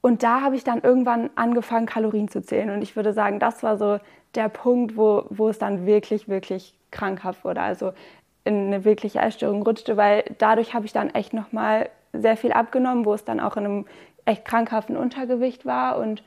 [0.00, 2.70] Und da habe ich dann irgendwann angefangen, Kalorien zu zählen.
[2.70, 3.98] Und ich würde sagen, das war so
[4.34, 7.60] der Punkt, wo, wo es dann wirklich, wirklich krankhaft wurde.
[7.60, 7.92] Also
[8.44, 13.04] in eine wirkliche Essstörung rutschte, weil dadurch habe ich dann echt nochmal sehr viel abgenommen,
[13.04, 13.86] wo es dann auch in einem
[14.24, 15.98] echt krankhaften Untergewicht war.
[15.98, 16.22] Und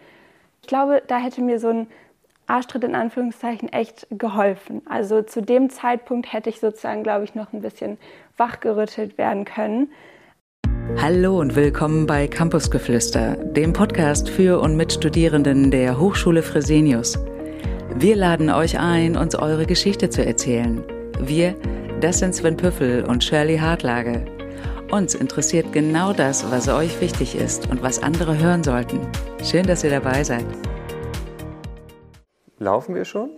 [0.62, 1.88] ich glaube, da hätte mir so ein
[2.46, 4.82] Arschtritt in Anführungszeichen echt geholfen.
[4.88, 7.98] Also zu dem Zeitpunkt hätte ich sozusagen, glaube ich, noch ein bisschen
[8.38, 9.92] wachgerüttelt werden können.
[10.98, 17.18] Hallo und willkommen bei Campusgeflüster, dem Podcast für und mit Studierenden der Hochschule Fresenius.
[17.96, 20.84] Wir laden euch ein, uns eure Geschichte zu erzählen.
[21.20, 21.56] Wir,
[22.02, 24.26] das sind Sven Püffel und Shirley Hartlage.
[24.92, 29.00] Uns interessiert genau das, was euch wichtig ist und was andere hören sollten.
[29.42, 30.46] Schön, dass ihr dabei seid.
[32.60, 33.30] Laufen wir schon?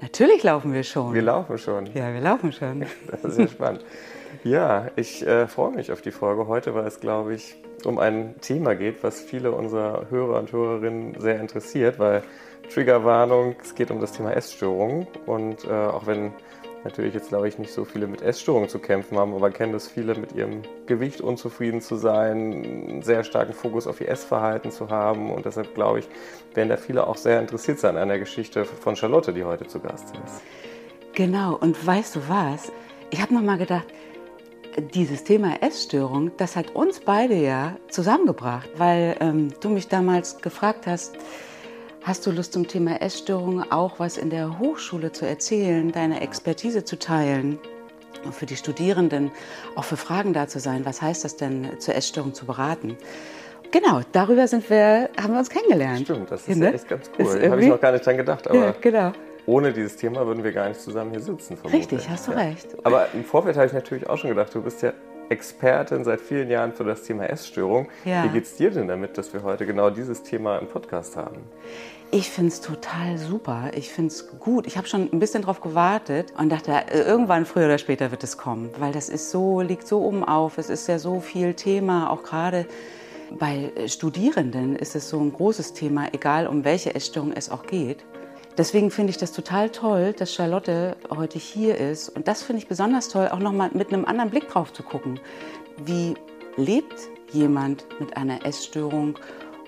[0.00, 1.12] Natürlich laufen wir schon.
[1.12, 1.86] Wir laufen schon.
[1.94, 2.86] Ja, wir laufen schon.
[3.10, 3.84] Das ist sehr spannend.
[4.44, 8.34] Ja, ich äh, freue mich auf die Folge heute, weil es, glaube ich, um ein
[8.40, 12.22] Thema geht, was viele unserer Hörer und Hörerinnen sehr interessiert, weil
[12.72, 16.32] Triggerwarnung, es geht um das Thema Essstörungen und äh, auch wenn
[16.82, 19.86] natürlich jetzt, glaube ich, nicht so viele mit Essstörungen zu kämpfen haben, aber kennen das
[19.86, 24.90] viele mit ihrem Gewicht unzufrieden zu sein, einen sehr starken Fokus auf ihr Essverhalten zu
[24.90, 25.30] haben.
[25.30, 26.08] Und deshalb, glaube ich,
[26.54, 29.78] werden da viele auch sehr interessiert sein an der Geschichte von Charlotte, die heute zu
[29.78, 30.42] Gast ist.
[31.14, 32.72] Genau, und weißt du was?
[33.10, 33.86] Ich habe nochmal gedacht,
[34.94, 40.86] dieses Thema Essstörung, das hat uns beide ja zusammengebracht, weil ähm, du mich damals gefragt
[40.86, 41.16] hast,
[42.04, 46.84] Hast du Lust zum Thema Essstörungen auch was in der Hochschule zu erzählen, deine Expertise
[46.84, 47.60] zu teilen?
[48.24, 49.30] Und für die Studierenden
[49.76, 50.84] auch für Fragen da zu sein.
[50.84, 52.96] Was heißt das denn, zur Essstörung zu beraten?
[53.70, 56.02] Genau, darüber sind wir, haben wir uns kennengelernt.
[56.02, 56.66] Stimmt, das ist ne?
[56.66, 57.50] ja echt ganz cool.
[57.50, 58.48] Habe ich noch gar nicht dran gedacht.
[58.48, 59.12] Aber ja, genau.
[59.46, 61.56] Ohne dieses Thema würden wir gar nicht zusammen hier sitzen.
[61.56, 61.90] Vermutlich.
[61.92, 62.38] Richtig, hast du ja.
[62.38, 62.76] recht.
[62.84, 64.92] Aber im Vorfeld habe ich natürlich auch schon gedacht, du bist ja
[65.28, 67.88] Expertin seit vielen Jahren für das Thema Essstörung.
[68.04, 68.24] Ja.
[68.24, 71.38] Wie geht es dir denn damit, dass wir heute genau dieses Thema im Podcast haben?
[72.10, 73.70] Ich finde es total super.
[73.74, 74.66] Ich finde es gut.
[74.66, 78.22] Ich habe schon ein bisschen darauf gewartet und dachte, äh, irgendwann früher oder später wird
[78.22, 80.58] es kommen, weil das ist so, liegt so oben auf.
[80.58, 82.66] Es ist ja so viel Thema, auch gerade
[83.38, 88.04] bei Studierenden ist es so ein großes Thema, egal um welche Essstörung es auch geht.
[88.58, 92.10] Deswegen finde ich das total toll, dass Charlotte heute hier ist.
[92.10, 95.20] Und das finde ich besonders toll, auch nochmal mit einem anderen Blick drauf zu gucken.
[95.84, 96.14] Wie
[96.56, 96.94] lebt
[97.32, 99.18] jemand mit einer Essstörung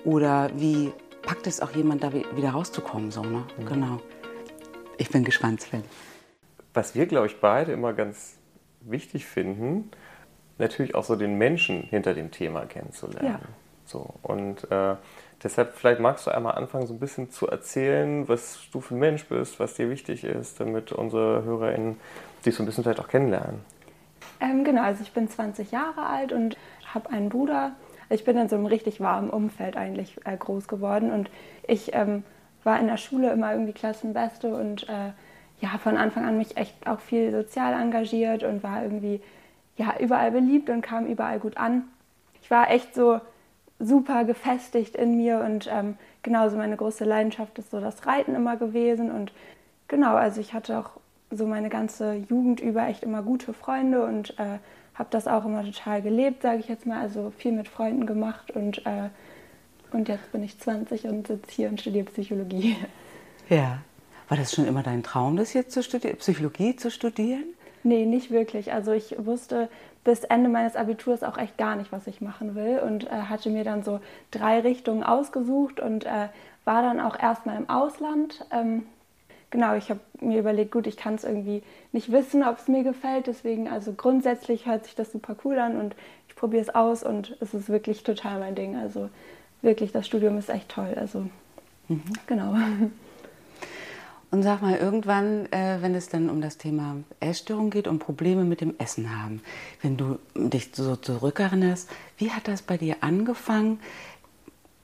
[0.03, 0.91] oder wie
[1.23, 3.09] packt es auch jemand, da wieder rauszukommen?
[3.09, 3.43] So, ne?
[3.57, 3.65] Mhm.
[3.65, 4.01] Genau.
[4.97, 5.83] Ich bin gespannt, Sven.
[6.73, 8.37] Was wir, glaube ich, beide immer ganz
[8.81, 9.89] wichtig finden,
[10.59, 13.27] natürlich auch so den Menschen hinter dem Thema kennenzulernen.
[13.27, 13.39] Ja.
[13.85, 14.95] So, und äh,
[15.43, 18.99] Deshalb vielleicht magst du einmal anfangen, so ein bisschen zu erzählen, was du für ein
[18.99, 21.99] Mensch bist, was dir wichtig ist, damit unsere HörerInnen
[22.45, 23.61] dich so ein bisschen vielleicht auch kennenlernen.
[24.39, 26.57] Ähm, genau, also ich bin 20 Jahre alt und
[26.93, 27.71] habe einen Bruder.
[28.09, 31.29] Ich bin in so einem richtig warmen Umfeld eigentlich äh, groß geworden und
[31.67, 32.23] ich ähm,
[32.63, 35.11] war in der Schule immer irgendwie Klassenbeste und äh,
[35.61, 39.21] ja, von Anfang an mich echt auch viel sozial engagiert und war irgendwie
[39.77, 41.83] ja, überall beliebt und kam überall gut an.
[42.41, 43.19] Ich war echt so
[43.79, 48.55] super gefestigt in mir und ähm, genauso meine große Leidenschaft ist so das Reiten immer
[48.57, 49.33] gewesen und
[49.87, 50.91] genau, also ich hatte auch
[51.31, 54.59] so meine ganze Jugend über echt immer gute Freunde und äh,
[54.93, 58.51] habe das auch immer total gelebt, sage ich jetzt mal, also viel mit Freunden gemacht
[58.51, 59.09] und, äh,
[59.91, 62.77] und jetzt bin ich 20 und sitze hier und studiere Psychologie.
[63.49, 63.79] Ja.
[64.27, 67.43] War das schon immer dein Traum, das jetzt zu studieren, Psychologie zu studieren?
[67.85, 68.73] Nee, nicht wirklich.
[68.73, 69.69] Also ich wusste
[70.03, 73.51] bis Ende meines Abiturs auch echt gar nicht, was ich machen will und äh, hatte
[73.51, 73.99] mir dann so
[74.31, 76.29] drei Richtungen ausgesucht und äh,
[76.63, 78.43] war dann auch erstmal im Ausland.
[78.51, 78.87] Ähm,
[79.51, 82.81] genau, ich habe mir überlegt, gut, ich kann es irgendwie nicht wissen, ob es mir
[82.81, 83.27] gefällt.
[83.27, 85.95] Deswegen, also grundsätzlich hört sich das super cool an und
[86.27, 88.75] ich probiere es aus und es ist wirklich total mein Ding.
[88.75, 89.11] Also
[89.61, 90.95] wirklich, das Studium ist echt toll.
[90.99, 91.27] Also
[91.87, 92.01] mhm.
[92.25, 92.55] genau.
[94.31, 98.43] Und sag mal, irgendwann, äh, wenn es dann um das Thema Essstörung geht und Probleme
[98.43, 99.41] mit dem Essen haben,
[99.81, 103.79] wenn du dich so zurückerinnerst, wie hat das bei dir angefangen,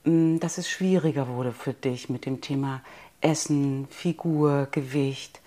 [0.06, 2.82] hm, dass es schwieriger wurde für dich mit dem Thema
[3.20, 5.42] Essen, Figur, Gewicht?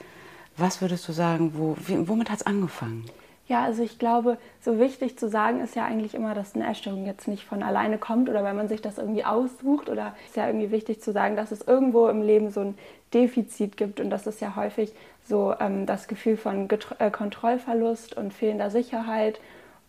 [0.57, 3.05] Was würdest du sagen, wo, womit hat es angefangen?
[3.47, 7.05] Ja, also ich glaube, so wichtig zu sagen ist ja eigentlich immer, dass eine Essstörung
[7.05, 9.91] jetzt nicht von alleine kommt oder weil man sich das irgendwie aussucht.
[9.91, 12.79] Oder ist ja irgendwie wichtig zu sagen, dass es irgendwo im Leben so ein
[13.15, 14.01] Defizit gibt.
[14.01, 18.71] Und das ist ja häufig so ähm, das Gefühl von Getro äh, Kontrollverlust und fehlender
[18.71, 19.41] Sicherheit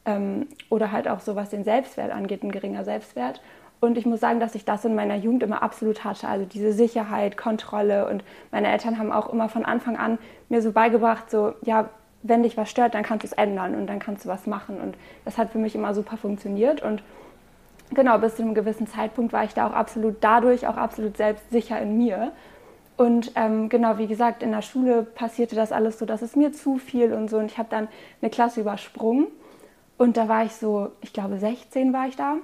[0.05, 3.41] ähm, oder halt auch so, was den Selbstwert angeht, ein geringer Selbstwert.
[3.81, 6.27] Und ich muss sagen, dass ich das in meiner Jugend immer absolut hatte.
[6.27, 8.07] Also diese Sicherheit, Kontrolle.
[8.07, 10.17] Und meine Eltern haben auch immer von Anfang an
[10.49, 11.89] mir so beigebracht, so, ja,
[12.23, 14.79] wenn dich was stört, dann kannst du es ändern und dann kannst du was machen.
[14.81, 14.95] Und
[15.25, 16.81] das hat für mich immer super funktioniert.
[16.81, 17.03] Und
[17.93, 21.79] genau, bis zu einem gewissen Zeitpunkt war ich da auch absolut dadurch auch absolut selbstsicher
[21.79, 22.31] in mir.
[22.97, 26.53] Und ähm, genau, wie gesagt, in der Schule passierte das alles so, dass es mir
[26.53, 27.37] zu viel und so.
[27.37, 27.87] Und ich habe dann
[28.21, 29.27] eine Klasse übersprungen.
[29.97, 32.37] Und da war ich so, ich glaube 16 war ich da.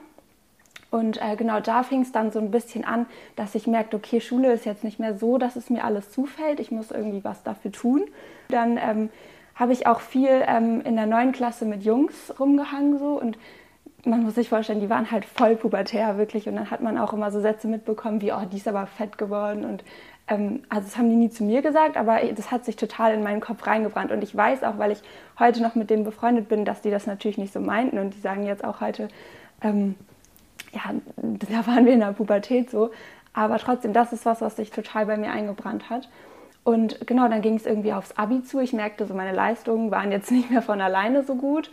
[0.89, 3.05] Und äh, genau da fing es dann so ein bisschen an,
[3.37, 6.59] dass ich merkte, okay, Schule ist jetzt nicht mehr so, dass es mir alles zufällt.
[6.59, 8.03] Ich muss irgendwie was dafür tun.
[8.49, 9.09] Dann ähm,
[9.55, 13.37] habe ich auch viel ähm, in der neuen Klasse mit Jungs rumgehangen so und
[14.05, 17.13] man muss sich vorstellen, die waren halt voll pubertär wirklich und dann hat man auch
[17.13, 19.83] immer so Sätze mitbekommen wie, oh, die ist aber fett geworden und
[20.31, 23.21] ähm, also das haben die nie zu mir gesagt, aber das hat sich total in
[23.21, 25.01] meinen Kopf reingebrannt und ich weiß auch, weil ich
[25.37, 28.19] heute noch mit denen befreundet bin, dass die das natürlich nicht so meinten und die
[28.19, 29.09] sagen jetzt auch heute,
[29.61, 29.95] ähm,
[30.71, 32.91] ja, da waren wir in der Pubertät so,
[33.33, 36.09] aber trotzdem, das ist was, was sich total bei mir eingebrannt hat.
[36.63, 38.59] Und genau, dann ging es irgendwie aufs Abi zu.
[38.59, 41.71] Ich merkte, so meine Leistungen waren jetzt nicht mehr von alleine so gut.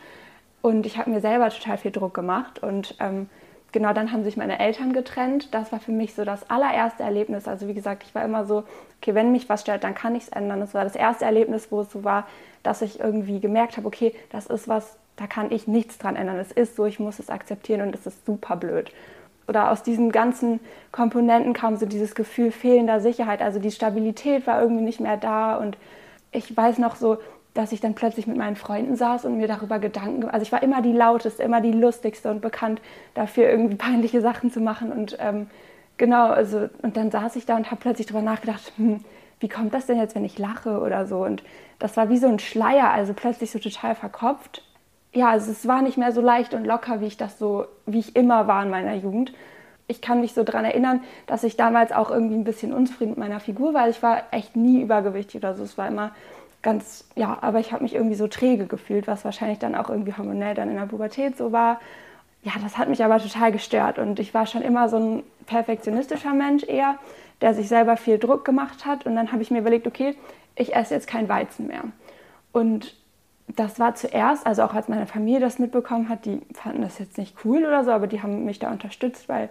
[0.62, 2.62] Und ich habe mir selber total viel Druck gemacht.
[2.62, 3.28] Und ähm,
[3.72, 5.52] genau dann haben sich meine Eltern getrennt.
[5.52, 7.48] Das war für mich so das allererste Erlebnis.
[7.48, 8.64] Also wie gesagt, ich war immer so,
[9.00, 10.60] okay, wenn mich was stört, dann kann ich es ändern.
[10.60, 12.26] Das war das erste Erlebnis, wo es so war,
[12.62, 16.38] dass ich irgendwie gemerkt habe, okay, das ist was, da kann ich nichts dran ändern.
[16.38, 18.92] Es ist so, ich muss es akzeptieren und es ist super blöd
[19.48, 20.60] oder aus diesen ganzen
[20.92, 23.40] Komponenten kam so dieses Gefühl fehlender Sicherheit.
[23.40, 25.78] Also die Stabilität war irgendwie nicht mehr da und
[26.30, 27.16] ich weiß noch so,
[27.58, 30.62] dass ich dann plötzlich mit meinen Freunden saß und mir darüber Gedanken, also ich war
[30.62, 32.80] immer die lauteste, immer die lustigste und bekannt
[33.14, 35.48] dafür irgendwie peinliche Sachen zu machen und ähm,
[35.96, 39.00] genau, also und dann saß ich da und habe plötzlich darüber nachgedacht, hm,
[39.40, 41.42] wie kommt das denn jetzt, wenn ich lache oder so und
[41.78, 44.62] das war wie so ein Schleier, also plötzlich so total verkopft
[45.12, 47.98] ja, also es war nicht mehr so leicht und locker, wie ich das so, wie
[47.98, 49.32] ich immer war in meiner Jugend.
[49.86, 53.18] Ich kann mich so daran erinnern, dass ich damals auch irgendwie ein bisschen unzufrieden mit
[53.18, 53.88] meiner Figur war.
[53.88, 55.62] Ich war echt nie übergewichtig oder so.
[55.64, 56.12] Es war immer
[56.62, 60.14] ganz, ja, aber ich habe mich irgendwie so träge gefühlt, was wahrscheinlich dann auch irgendwie
[60.16, 61.80] hormonell dann in der Pubertät so war.
[62.42, 66.34] Ja, das hat mich aber total gestört und ich war schon immer so ein perfektionistischer
[66.34, 66.96] Mensch eher,
[67.40, 70.14] der sich selber viel Druck gemacht hat und dann habe ich mir überlegt, okay,
[70.54, 71.84] ich esse jetzt kein Weizen mehr.
[72.52, 72.94] Und
[73.48, 77.18] das war zuerst, also auch als meine Familie das mitbekommen hat, die fanden das jetzt
[77.18, 79.48] nicht cool oder so, aber die haben mich da unterstützt, weil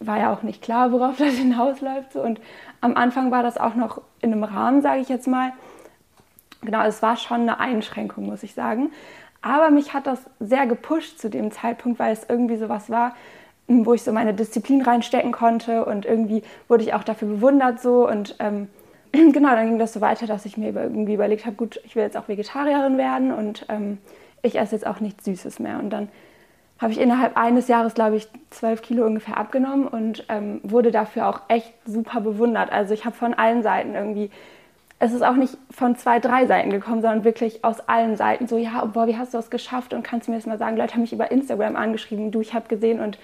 [0.00, 2.16] war ja auch nicht klar, worauf das hinausläuft.
[2.16, 2.40] Und
[2.80, 5.52] am Anfang war das auch noch in einem Rahmen, sage ich jetzt mal.
[6.64, 8.90] Genau, es war schon eine Einschränkung, muss ich sagen.
[9.42, 13.14] Aber mich hat das sehr gepusht zu dem Zeitpunkt, weil es irgendwie so was war,
[13.66, 18.08] wo ich so meine Disziplin reinstecken konnte und irgendwie wurde ich auch dafür bewundert so
[18.08, 18.68] und ähm,
[19.12, 22.02] genau, dann ging das so weiter, dass ich mir irgendwie überlegt habe, gut, ich will
[22.02, 23.98] jetzt auch Vegetarierin werden und ähm,
[24.42, 25.78] ich esse jetzt auch nichts Süßes mehr.
[25.78, 26.08] Und dann
[26.78, 31.28] habe ich innerhalb eines Jahres, glaube ich, zwölf Kilo ungefähr abgenommen und ähm, wurde dafür
[31.28, 32.72] auch echt super bewundert.
[32.72, 34.30] Also ich habe von allen Seiten irgendwie,
[34.98, 38.56] es ist auch nicht von zwei, drei Seiten gekommen, sondern wirklich aus allen Seiten so,
[38.56, 40.76] ja, boah, wie hast du das geschafft und kannst du mir das mal sagen?
[40.76, 43.18] Leute haben mich über Instagram angeschrieben, du, ich habe gesehen und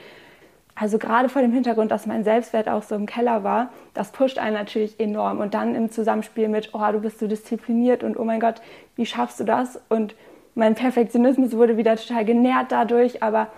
[0.80, 4.38] also gerade vor dem Hintergrund, dass mein Selbstwert auch so im Keller war, das pusht
[4.38, 5.38] einen natürlich enorm.
[5.38, 8.62] Und dann im Zusammenspiel mit, oh, du bist so diszipliniert und oh mein Gott,
[8.96, 9.78] wie schaffst du das?
[9.90, 10.14] Und
[10.54, 13.22] mein Perfektionismus wurde wieder total genährt dadurch.
[13.22, 13.48] Aber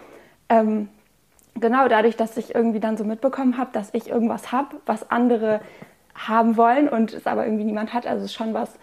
[0.49, 0.88] ähm,
[1.55, 5.61] genau dadurch, dass ich irgendwie dann so mitbekommen habe, dass ich irgendwas habe, was andere
[6.14, 8.06] haben wollen und es aber irgendwie niemand hat.
[8.06, 8.79] Also schon was,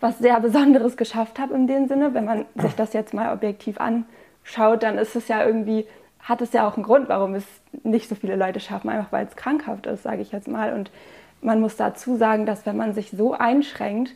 [0.00, 2.14] was sehr Besonderes geschafft habe in dem Sinne.
[2.14, 5.86] Wenn man sich das jetzt mal objektiv anschaut, dann ist es ja irgendwie
[6.22, 7.44] hat es ja auch einen Grund, warum es
[7.82, 10.72] nicht so viele Leute schaffen, einfach weil es krankhaft ist, sage ich jetzt mal.
[10.72, 10.90] Und
[11.40, 14.14] man muss dazu sagen, dass wenn man sich so einschränkt,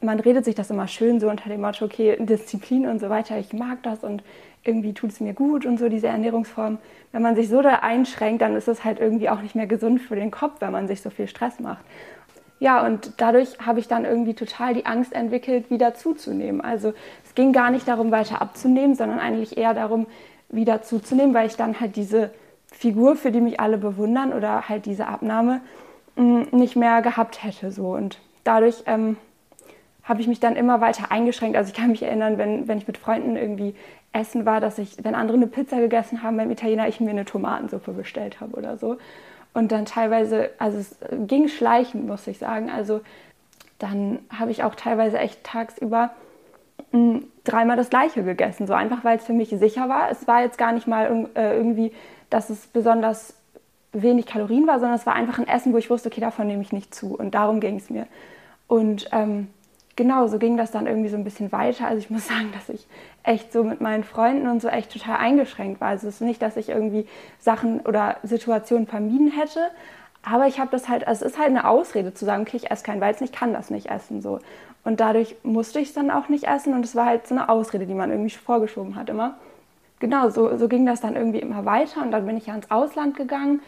[0.00, 3.38] man redet sich das immer schön so unter dem Motto, okay, Disziplin und so weiter,
[3.38, 4.24] ich mag das und
[4.64, 6.78] irgendwie tut es mir gut und so diese Ernährungsform.
[7.10, 10.00] Wenn man sich so da einschränkt, dann ist es halt irgendwie auch nicht mehr gesund
[10.00, 11.84] für den Kopf, wenn man sich so viel Stress macht.
[12.60, 16.60] Ja, und dadurch habe ich dann irgendwie total die Angst entwickelt, wieder zuzunehmen.
[16.60, 20.06] Also es ging gar nicht darum, weiter abzunehmen, sondern eigentlich eher darum,
[20.48, 22.30] wieder zuzunehmen, weil ich dann halt diese
[22.70, 25.60] Figur, für die mich alle bewundern oder halt diese Abnahme
[26.14, 27.72] mm, nicht mehr gehabt hätte.
[27.72, 27.94] So.
[27.94, 29.16] Und dadurch ähm,
[30.04, 31.56] habe ich mich dann immer weiter eingeschränkt.
[31.56, 33.74] Also ich kann mich erinnern, wenn, wenn ich mit Freunden irgendwie
[34.12, 37.24] essen war, dass ich, wenn andere eine Pizza gegessen haben beim Italiener, ich mir eine
[37.24, 38.98] Tomatensuppe bestellt habe oder so.
[39.54, 42.70] Und dann teilweise, also es ging schleichend, muss ich sagen.
[42.70, 43.00] Also
[43.78, 46.10] dann habe ich auch teilweise echt tagsüber
[47.44, 50.10] dreimal das gleiche gegessen, so einfach weil es für mich sicher war.
[50.10, 51.92] Es war jetzt gar nicht mal äh, irgendwie,
[52.28, 53.34] dass es besonders
[53.92, 56.62] wenig Kalorien war, sondern es war einfach ein Essen, wo ich wusste, okay, davon nehme
[56.62, 57.14] ich nicht zu.
[57.14, 58.06] Und darum ging es mir.
[58.68, 59.48] Und ähm,
[59.96, 61.86] genau, so ging das dann irgendwie so ein bisschen weiter.
[61.86, 62.86] Also ich muss sagen, dass ich
[63.24, 65.88] echt so mit meinen Freunden und so echt total eingeschränkt war.
[65.88, 67.06] Also es ist nicht, dass ich irgendwie
[67.38, 69.60] Sachen oder Situationen vermieden hätte,
[70.24, 72.70] aber ich habe das halt, also es ist halt eine Ausrede zu sagen, okay, ich
[72.70, 74.38] esse kein Weizen, ich kann das nicht essen so.
[74.84, 77.48] Und dadurch musste ich es dann auch nicht essen und es war halt so eine
[77.48, 79.36] Ausrede, die man irgendwie vorgeschoben hat immer.
[80.00, 82.70] genau, so, so ging das dann irgendwie immer weiter und dann bin ich ja ins
[82.70, 83.60] Ausland gegangen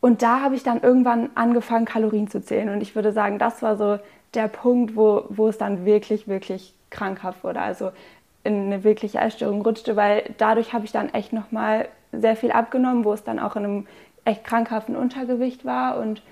[0.00, 3.62] und da habe ich dann irgendwann angefangen, Kalorien zu zählen und ich würde sagen, das
[3.62, 3.98] war so
[4.34, 7.90] der Punkt, wo, wo es dann wirklich, wirklich krankhaft wurde, also
[8.46, 13.04] in eine wirkliche Essstörung rutschte, weil dadurch habe ich dann echt nochmal sehr viel abgenommen,
[13.04, 13.86] wo es dann auch in einem
[14.24, 16.22] echt krankhaften Untergewicht war und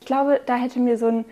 [0.00, 1.24] ich glaube, da hätte mir so ein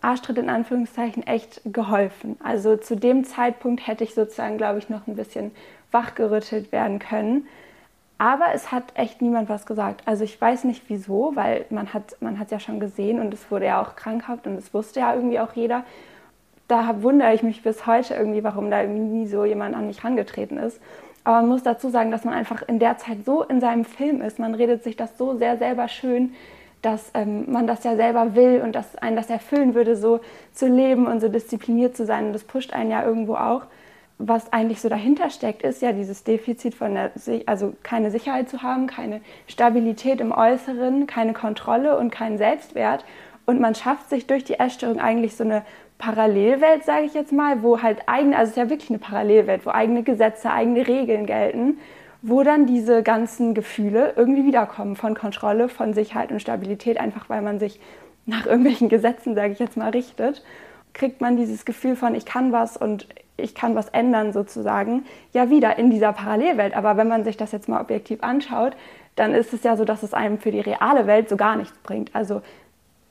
[0.00, 2.36] Arschtritt in Anführungszeichen echt geholfen.
[2.42, 5.50] Also zu dem Zeitpunkt hätte ich sozusagen, glaube ich, noch ein bisschen
[5.90, 7.46] wachgerüttelt werden können.
[8.18, 10.02] Aber es hat echt niemand was gesagt.
[10.06, 13.66] Also ich weiß nicht wieso, weil man hat man ja schon gesehen und es wurde
[13.66, 15.84] ja auch krankhaft und es wusste ja irgendwie auch jeder.
[16.68, 20.02] Da wundere ich mich bis heute irgendwie, warum da irgendwie nie so jemand an mich
[20.02, 20.80] herangetreten ist.
[21.24, 24.20] Aber man muss dazu sagen, dass man einfach in der Zeit so in seinem Film
[24.20, 24.38] ist.
[24.38, 26.34] Man redet sich das so sehr selber schön,
[26.82, 30.20] dass ähm, man das ja selber will und dass einen das erfüllen würde, so
[30.52, 32.26] zu leben und so diszipliniert zu sein.
[32.26, 33.62] Und das pusht einen ja irgendwo auch.
[34.18, 37.10] Was eigentlich so dahinter steckt, ist ja dieses Defizit von der,
[37.46, 43.04] also keine Sicherheit zu haben, keine Stabilität im Äußeren, keine Kontrolle und keinen Selbstwert.
[43.46, 45.62] Und man schafft sich durch die Essstörung eigentlich so eine
[45.98, 49.64] Parallelwelt, sage ich jetzt mal, wo halt eigene, also es ist ja wirklich eine Parallelwelt,
[49.64, 51.78] wo eigene Gesetze, eigene Regeln gelten
[52.26, 57.42] wo dann diese ganzen Gefühle irgendwie wiederkommen von Kontrolle, von Sicherheit und Stabilität, einfach weil
[57.42, 57.78] man sich
[58.24, 60.42] nach irgendwelchen Gesetzen, sage ich jetzt mal, richtet,
[60.94, 65.50] kriegt man dieses Gefühl von, ich kann was und ich kann was ändern sozusagen, ja
[65.50, 66.74] wieder in dieser Parallelwelt.
[66.74, 68.74] Aber wenn man sich das jetzt mal objektiv anschaut,
[69.16, 71.76] dann ist es ja so, dass es einem für die reale Welt so gar nichts
[71.82, 72.14] bringt.
[72.14, 72.40] Also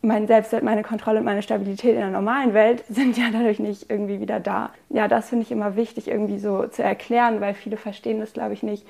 [0.03, 3.89] mein Selbstwert, meine Kontrolle und meine Stabilität in der normalen Welt sind ja dadurch nicht
[3.89, 4.71] irgendwie wieder da.
[4.89, 8.53] Ja, das finde ich immer wichtig irgendwie so zu erklären, weil viele verstehen das, glaube
[8.53, 8.85] ich, nicht.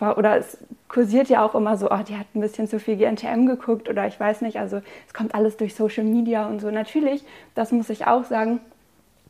[0.00, 0.58] Oder es
[0.88, 4.06] kursiert ja auch immer so, oh, die hat ein bisschen zu viel GNTM geguckt oder
[4.06, 4.58] ich weiß nicht.
[4.58, 6.70] Also es kommt alles durch Social Media und so.
[6.70, 7.24] Natürlich,
[7.54, 8.60] das muss ich auch sagen,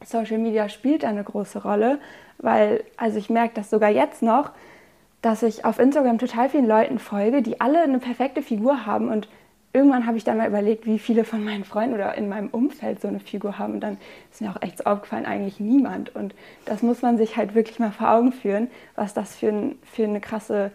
[0.04, 1.98] Social Media spielt eine große Rolle,
[2.38, 4.50] weil, also ich merke das sogar jetzt noch,
[5.22, 9.28] dass ich auf Instagram total vielen Leuten folge, die alle eine perfekte Figur haben und
[9.74, 13.02] irgendwann habe ich dann mal überlegt, wie viele von meinen Freunden oder in meinem Umfeld
[13.02, 13.74] so eine Figur haben.
[13.74, 13.98] Und dann
[14.32, 16.14] ist mir auch echt aufgefallen, eigentlich niemand.
[16.14, 19.76] Und das muss man sich halt wirklich mal vor Augen führen, was das für, ein,
[19.82, 20.70] für eine krasse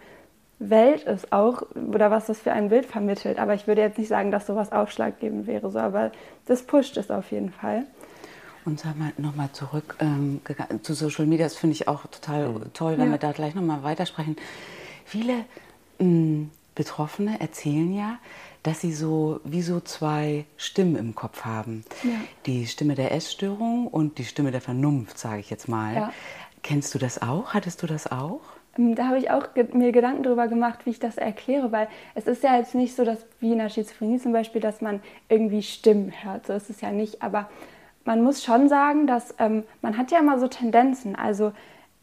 [0.58, 3.38] Welt ist auch oder was das für ein Bild vermittelt.
[3.38, 6.12] Aber ich würde jetzt nicht sagen, dass sowas ausschlaggebend wäre, so, aber
[6.44, 7.86] das pusht es auf jeden Fall.
[8.66, 10.42] Und sag mal nochmal zurück ähm,
[10.82, 13.12] zu Social Media, das finde ich auch total toll, wenn ja.
[13.12, 14.36] wir da gleich nochmal weitersprechen.
[15.06, 15.46] Viele
[15.98, 18.18] mh, mm, Betroffene erzählen ja,
[18.62, 21.84] dass sie so wie so zwei Stimmen im Kopf haben.
[22.02, 22.10] Ja.
[22.46, 25.94] Die Stimme der Essstörung und die Stimme der Vernunft, sage ich jetzt mal.
[25.94, 26.12] Ja.
[26.62, 27.54] Kennst du das auch?
[27.54, 28.40] Hattest du das auch?
[28.76, 32.26] Ähm, da habe ich auch mir Gedanken darüber gemacht, wie ich das erkläre, weil es
[32.26, 35.62] ist ja jetzt nicht so, dass wie in der Schizophrenie zum Beispiel, dass man irgendwie
[35.62, 36.46] Stimmen hört.
[36.46, 37.22] So ist es ja nicht.
[37.22, 37.48] Aber
[38.04, 41.16] man muss schon sagen, dass ähm, man hat ja immer so Tendenzen.
[41.16, 41.52] Also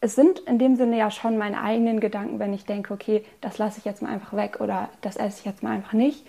[0.01, 3.59] es sind in dem Sinne ja schon meine eigenen Gedanken, wenn ich denke, okay, das
[3.59, 6.25] lasse ich jetzt mal einfach weg oder das esse ich jetzt mal einfach nicht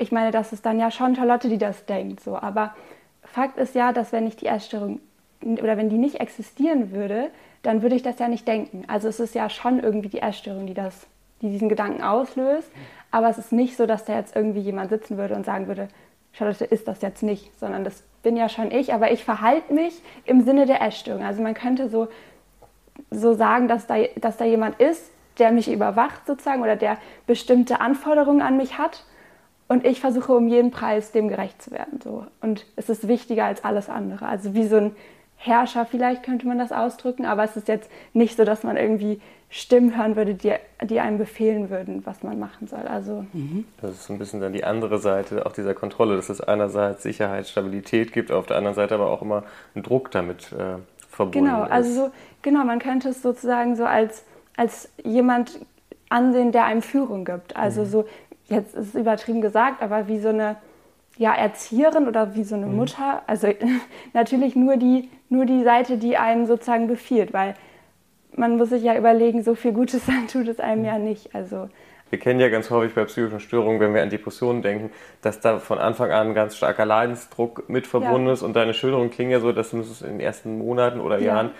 [0.00, 2.20] ich meine, das ist dann ja schon Charlotte, die das denkt.
[2.20, 2.36] So.
[2.36, 2.74] Aber
[3.22, 5.00] Fakt ist ja, dass wenn ich die Essstörung
[5.42, 7.30] oder wenn die nicht existieren würde,
[7.62, 8.84] dann würde ich das ja nicht denken.
[8.88, 11.06] Also es ist ja schon irgendwie die Essstörung, die, das,
[11.42, 12.70] die diesen Gedanken auslöst.
[13.10, 15.88] Aber es ist nicht so, dass da jetzt irgendwie jemand sitzen würde und sagen würde,
[16.32, 20.00] Charlotte ist das jetzt nicht, sondern das bin ja schon ich, aber ich verhalte mich
[20.24, 21.24] im Sinne der Essstörung.
[21.24, 22.08] Also man könnte so,
[23.10, 27.80] so sagen, dass da, dass da jemand ist, der mich überwacht sozusagen oder der bestimmte
[27.80, 29.04] Anforderungen an mich hat
[29.70, 32.00] und ich versuche um jeden Preis dem gerecht zu werden.
[32.02, 32.26] So.
[32.40, 34.26] Und es ist wichtiger als alles andere.
[34.26, 34.96] Also wie so ein
[35.36, 39.20] Herrscher vielleicht könnte man das ausdrücken, aber es ist jetzt nicht so, dass man irgendwie
[39.48, 42.80] Stimmen hören würde, die, die einem befehlen würden, was man machen soll.
[42.80, 43.64] Also mhm.
[43.80, 47.04] Das ist so ein bisschen dann die andere Seite auch dieser Kontrolle, dass es einerseits
[47.04, 49.44] Sicherheit, Stabilität gibt, auf der anderen Seite aber auch immer
[49.76, 51.70] ein Druck damit äh, verbunden genau, ist.
[51.70, 52.10] Also so,
[52.42, 54.24] genau, man könnte es sozusagen so als,
[54.56, 55.60] als jemand
[56.08, 57.54] ansehen, der einem Führung gibt.
[57.54, 57.86] Also mhm.
[57.86, 58.04] so
[58.50, 60.56] jetzt ist es übertrieben gesagt, aber wie so eine
[61.16, 62.76] ja, Erzieherin oder wie so eine mhm.
[62.76, 63.22] Mutter.
[63.26, 63.48] Also
[64.12, 67.54] natürlich nur die, nur die Seite, die einen sozusagen befiehlt, weil
[68.34, 70.86] man muss sich ja überlegen, so viel Gutes dann tut es einem mhm.
[70.86, 71.34] ja nicht.
[71.34, 71.68] Also
[72.10, 74.90] wir kennen ja ganz häufig bei psychischen Störungen, wenn wir an Depressionen denken,
[75.22, 78.32] dass da von Anfang an ein ganz starker Leidensdruck mit verbunden ja.
[78.32, 78.42] ist.
[78.42, 81.26] Und deine Schilderung klingt ja so, dass du es in den ersten Monaten oder ja.
[81.26, 81.50] Jahren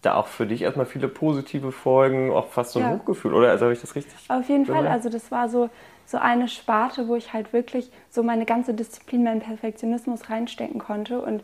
[0.00, 2.92] da auch für dich erstmal viele positive Folgen, auch fast so ein ja.
[2.92, 3.50] Hochgefühl, oder?
[3.50, 4.14] Also habe ich das richtig?
[4.28, 4.66] Auf jeden?
[4.66, 4.86] Fall.
[4.86, 5.70] Also das war so,
[6.06, 11.20] so eine Sparte, wo ich halt wirklich so meine ganze Disziplin, meinen Perfektionismus reinstecken konnte.
[11.20, 11.42] Und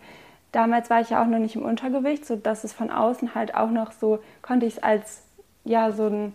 [0.53, 3.71] damals war ich ja auch noch nicht im Untergewicht, sodass es von außen halt auch
[3.71, 5.23] noch so, konnte ich es als
[5.65, 6.35] ja so ein,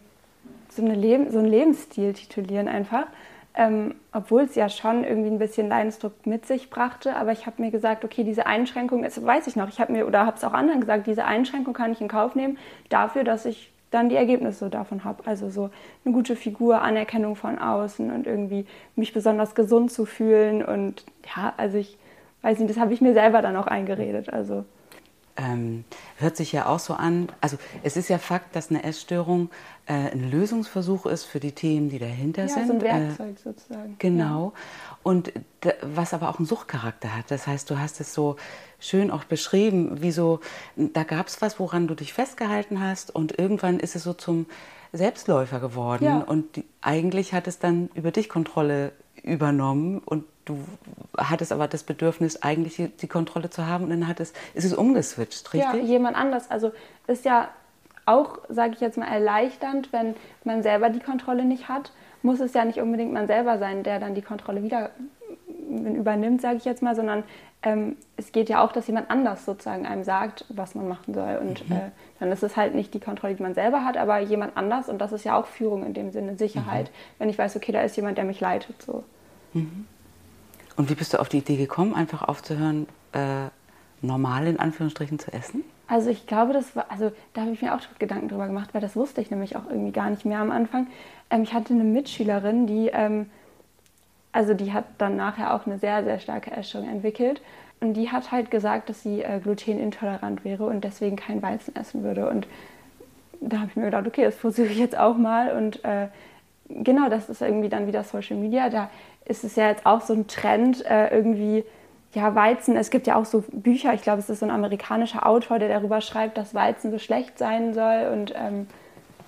[0.69, 3.05] so, eine Leben, so ein Lebensstil titulieren einfach.
[3.57, 7.15] Ähm, obwohl es ja schon irgendwie ein bisschen Leidensdruck mit sich brachte.
[7.15, 10.07] Aber ich habe mir gesagt, okay, diese Einschränkung, das weiß ich noch, ich habe mir
[10.07, 12.57] oder habe es auch anderen gesagt, diese Einschränkung kann ich in Kauf nehmen
[12.89, 15.25] dafür, dass ich dann die Ergebnisse davon habe.
[15.25, 15.71] Also so
[16.03, 20.63] eine gute Figur, Anerkennung von außen und irgendwie mich besonders gesund zu fühlen.
[20.63, 21.97] Und ja, also ich
[22.43, 24.31] weiß nicht, das habe ich mir selber dann auch eingeredet.
[24.31, 24.65] Also
[25.37, 25.83] ähm,
[26.17, 27.27] hört sich ja auch so an.
[27.41, 29.49] Also es ist ja Fakt, dass eine Essstörung
[29.85, 32.67] äh, ein Lösungsversuch ist für die Themen, die dahinter ja, sind.
[32.67, 33.95] So ein Werkzeug äh, sozusagen.
[33.99, 34.53] Genau.
[34.55, 34.97] Ja.
[35.03, 35.33] Und
[35.81, 37.29] was aber auch einen Suchtcharakter hat.
[37.29, 38.37] Das heißt, du hast es so
[38.79, 40.39] schön auch beschrieben, wie so,
[40.75, 44.45] da gab es was, woran du dich festgehalten hast und irgendwann ist es so zum
[44.93, 46.19] Selbstläufer geworden ja.
[46.19, 50.63] und die, eigentlich hat es dann über dich Kontrolle übernommen und du
[51.17, 54.65] hattest aber das Bedürfnis, eigentlich die, die Kontrolle zu haben und dann hat es, ist
[54.65, 55.73] es umgeswitcht, richtig?
[55.73, 56.49] Ja, jemand anders.
[56.49, 56.71] Also
[57.07, 57.49] ist ja
[58.05, 62.53] auch, sage ich jetzt mal, erleichternd, wenn man selber die Kontrolle nicht hat, muss es
[62.53, 64.91] ja nicht unbedingt man selber sein, der dann die Kontrolle wieder
[65.67, 67.23] übernimmt, sage ich jetzt mal, sondern
[67.63, 71.37] ähm, es geht ja auch, dass jemand anders sozusagen einem sagt, was man machen soll.
[71.41, 71.75] Und mhm.
[71.75, 71.79] äh,
[72.19, 74.89] dann ist es halt nicht die Kontrolle, die man selber hat, aber jemand anders.
[74.89, 76.87] Und das ist ja auch Führung in dem Sinne, Sicherheit.
[76.87, 77.19] Mhm.
[77.19, 78.81] Wenn ich weiß, okay, da ist jemand, der mich leitet.
[78.81, 79.03] So.
[79.53, 79.87] Mhm.
[80.75, 83.47] Und wie bist du auf die Idee gekommen, einfach aufzuhören, äh,
[84.01, 85.63] normal in Anführungsstrichen zu essen?
[85.87, 88.81] Also ich glaube, das war, also da habe ich mir auch Gedanken drüber gemacht, weil
[88.81, 90.87] das wusste ich nämlich auch irgendwie gar nicht mehr am Anfang.
[91.29, 93.29] Ähm, ich hatte eine Mitschülerin, die, ähm,
[94.31, 97.41] also die hat dann nachher auch eine sehr, sehr starke Essstörung entwickelt.
[97.81, 102.03] Und die hat halt gesagt, dass sie äh, glutenintolerant wäre und deswegen kein Weizen essen
[102.03, 102.29] würde.
[102.29, 102.47] Und
[103.41, 105.55] da habe ich mir gedacht, okay, das versuche ich jetzt auch mal.
[105.55, 106.07] Und äh,
[106.69, 108.69] genau, das ist irgendwie dann wieder Social Media.
[108.69, 108.89] Da
[109.25, 111.63] ist es ja jetzt auch so ein Trend, äh, irgendwie,
[112.13, 115.25] ja, Weizen, es gibt ja auch so Bücher, ich glaube, es ist so ein amerikanischer
[115.25, 118.09] Autor, der darüber schreibt, dass Weizen so schlecht sein soll.
[118.13, 118.67] Und ähm,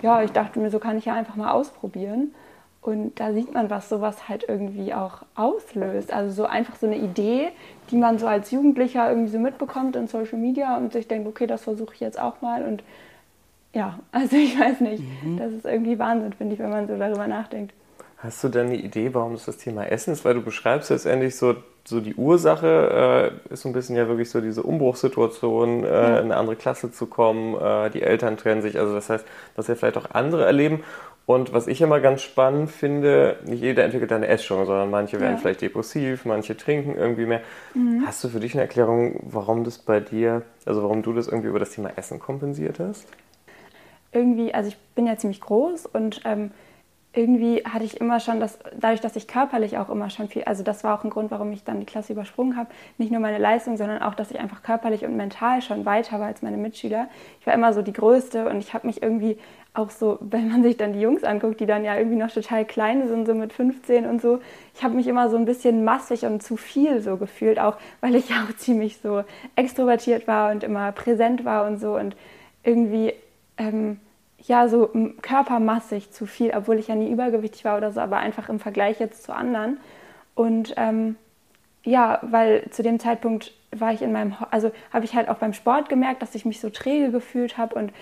[0.00, 2.32] ja, ich dachte mir, so kann ich ja einfach mal ausprobieren.
[2.80, 6.12] Und da sieht man, was sowas halt irgendwie auch auslöst.
[6.12, 7.48] Also so einfach so eine Idee,
[7.90, 11.46] die man so als Jugendlicher irgendwie so mitbekommt in Social Media und sich denkt, okay,
[11.46, 12.62] das versuche ich jetzt auch mal.
[12.62, 12.82] Und
[13.74, 15.36] ja, also ich weiß nicht, mhm.
[15.36, 17.74] das ist irgendwie Wahnsinn, finde ich, wenn man so darüber nachdenkt.
[18.20, 20.24] Hast du denn eine Idee, warum das das Thema Essen ist?
[20.24, 24.28] Weil du beschreibst letztendlich so, so die Ursache, äh, ist so ein bisschen ja wirklich
[24.28, 26.18] so diese Umbruchssituation, äh, ja.
[26.18, 29.68] in eine andere Klasse zu kommen, äh, die Eltern trennen sich, also das heißt, was
[29.68, 30.82] ja vielleicht auch andere erleben.
[31.26, 35.34] Und was ich immer ganz spannend finde, nicht jeder entwickelt eine Essstörung, sondern manche werden
[35.34, 35.38] ja.
[35.38, 37.42] vielleicht depressiv, manche trinken irgendwie mehr.
[37.74, 38.02] Mhm.
[38.06, 41.48] Hast du für dich eine Erklärung, warum das bei dir, also warum du das irgendwie
[41.48, 43.06] über das Thema Essen kompensiert hast?
[44.10, 46.50] Irgendwie, also ich bin ja ziemlich groß und ähm,
[47.14, 50.62] irgendwie hatte ich immer schon das, dadurch, dass ich körperlich auch immer schon viel, also
[50.62, 52.68] das war auch ein Grund, warum ich dann die Klasse übersprungen habe,
[52.98, 56.26] nicht nur meine Leistung, sondern auch, dass ich einfach körperlich und mental schon weiter war
[56.26, 57.08] als meine Mitschüler.
[57.40, 59.38] Ich war immer so die Größte und ich habe mich irgendwie
[59.72, 62.66] auch so, wenn man sich dann die Jungs anguckt, die dann ja irgendwie noch total
[62.66, 64.40] klein sind, so mit 15 und so,
[64.74, 68.16] ich habe mich immer so ein bisschen massig und zu viel so gefühlt, auch weil
[68.16, 69.24] ich ja auch ziemlich so
[69.56, 72.16] extrovertiert war und immer präsent war und so und
[72.62, 73.14] irgendwie...
[73.56, 73.98] Ähm,
[74.42, 78.48] ja, so körpermassig zu viel, obwohl ich ja nie übergewichtig war oder so, aber einfach
[78.48, 79.78] im Vergleich jetzt zu anderen.
[80.34, 81.16] Und ähm,
[81.84, 85.52] ja, weil zu dem Zeitpunkt war ich in meinem, also habe ich halt auch beim
[85.52, 87.92] Sport gemerkt, dass ich mich so träge gefühlt habe und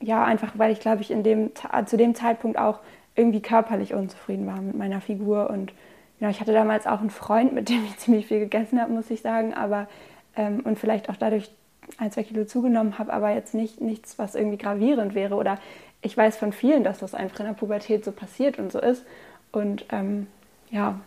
[0.00, 1.50] ja, einfach weil ich glaube ich in dem,
[1.86, 2.80] zu dem Zeitpunkt auch
[3.14, 5.72] irgendwie körperlich unzufrieden war mit meiner Figur und
[6.18, 9.10] ja, ich hatte damals auch einen Freund, mit dem ich ziemlich viel gegessen habe, muss
[9.10, 9.88] ich sagen, aber
[10.36, 11.50] ähm, und vielleicht auch dadurch
[11.98, 15.34] ein, zwei Kilo zugenommen habe, aber jetzt nicht nichts, was irgendwie gravierend wäre.
[15.34, 15.58] Oder
[16.00, 19.04] ich weiß von vielen, dass das einfach in der Pubertät so passiert und so ist.
[19.52, 20.26] Und ähm,
[20.70, 21.00] ja.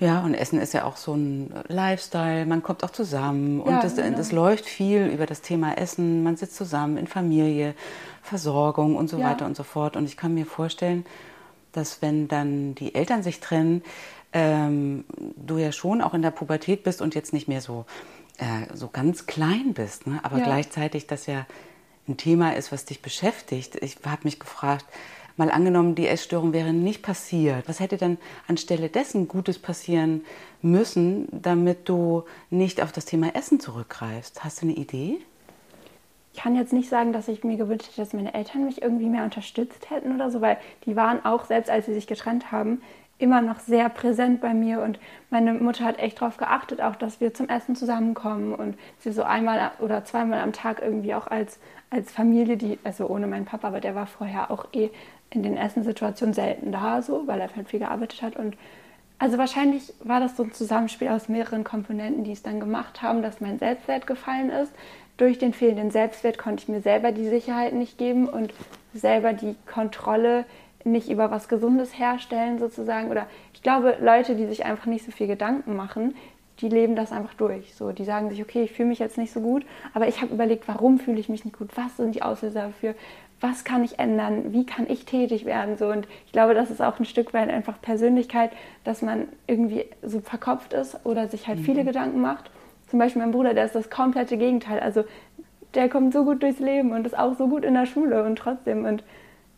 [0.00, 3.82] Ja, und Essen ist ja auch so ein Lifestyle, man kommt auch zusammen und ja,
[3.82, 4.16] das, genau.
[4.16, 7.74] das läuft viel über das Thema Essen, man sitzt zusammen in Familie,
[8.22, 9.30] Versorgung und so ja.
[9.30, 9.96] weiter und so fort.
[9.96, 11.04] Und ich kann mir vorstellen,
[11.72, 13.82] dass wenn dann die Eltern sich trennen,
[14.32, 15.04] ähm,
[15.36, 17.84] du ja schon auch in der Pubertät bist und jetzt nicht mehr so
[18.38, 20.20] äh, so ganz klein bist, ne?
[20.22, 20.44] aber ja.
[20.44, 21.46] gleichzeitig das ja
[22.08, 23.76] ein Thema ist, was dich beschäftigt.
[23.82, 24.86] Ich habe mich gefragt,
[25.36, 27.68] mal angenommen, die Essstörung wäre nicht passiert.
[27.68, 30.24] Was hätte denn anstelle dessen Gutes passieren
[30.62, 34.42] müssen, damit du nicht auf das Thema Essen zurückgreifst?
[34.44, 35.18] Hast du eine Idee?
[36.32, 39.08] Ich kann jetzt nicht sagen, dass ich mir gewünscht hätte, dass meine Eltern mich irgendwie
[39.08, 42.82] mehr unterstützt hätten oder so, weil die waren auch, selbst als sie sich getrennt haben,
[43.18, 44.98] immer noch sehr präsent bei mir und
[45.30, 49.24] meine Mutter hat echt darauf geachtet, auch dass wir zum Essen zusammenkommen und sie so
[49.24, 51.58] einmal oder zweimal am Tag irgendwie auch als,
[51.90, 54.90] als Familie, die, also ohne meinen Papa, aber der war vorher auch eh
[55.30, 58.56] in den Essenssituationen selten da, so, weil er halt viel gearbeitet hat und
[59.18, 63.20] also wahrscheinlich war das so ein Zusammenspiel aus mehreren Komponenten, die es dann gemacht haben,
[63.20, 64.72] dass mein Selbstwert gefallen ist.
[65.16, 68.54] Durch den fehlenden Selbstwert konnte ich mir selber die Sicherheit nicht geben und
[68.94, 70.44] selber die Kontrolle
[70.84, 73.10] nicht über was Gesundes herstellen sozusagen.
[73.10, 76.14] Oder ich glaube, Leute, die sich einfach nicht so viel Gedanken machen,
[76.60, 77.74] die leben das einfach durch.
[77.74, 79.64] So, die sagen sich, okay, ich fühle mich jetzt nicht so gut,
[79.94, 81.70] aber ich habe überlegt, warum fühle ich mich nicht gut?
[81.76, 82.94] Was sind die Auslöser dafür?
[83.40, 84.52] Was kann ich ändern?
[84.52, 85.76] Wie kann ich tätig werden?
[85.76, 88.50] So, und ich glaube, das ist auch ein Stück weit einfach Persönlichkeit,
[88.82, 91.64] dass man irgendwie so verkopft ist oder sich halt mhm.
[91.64, 92.50] viele Gedanken macht.
[92.88, 94.80] Zum Beispiel mein Bruder, der ist das komplette Gegenteil.
[94.80, 95.04] Also
[95.74, 98.36] der kommt so gut durchs Leben und ist auch so gut in der Schule und
[98.36, 98.84] trotzdem.
[98.84, 99.04] Und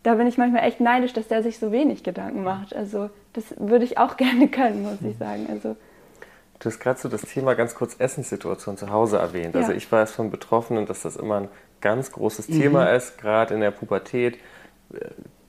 [0.03, 2.75] da bin ich manchmal echt neidisch, dass der sich so wenig Gedanken macht.
[2.75, 5.47] Also das würde ich auch gerne können, muss ich sagen.
[5.51, 5.77] Also
[6.61, 9.57] Du hast gerade so das Thema ganz kurz Essenssituation zu Hause erwähnt.
[9.57, 9.65] Also ja.
[9.65, 11.49] Also ich weiß von Betroffenen, dass das immer ein
[11.81, 12.61] ganz großes mhm.
[12.61, 14.37] Thema ist, gerade in der Pubertät,
[14.93, 14.99] äh,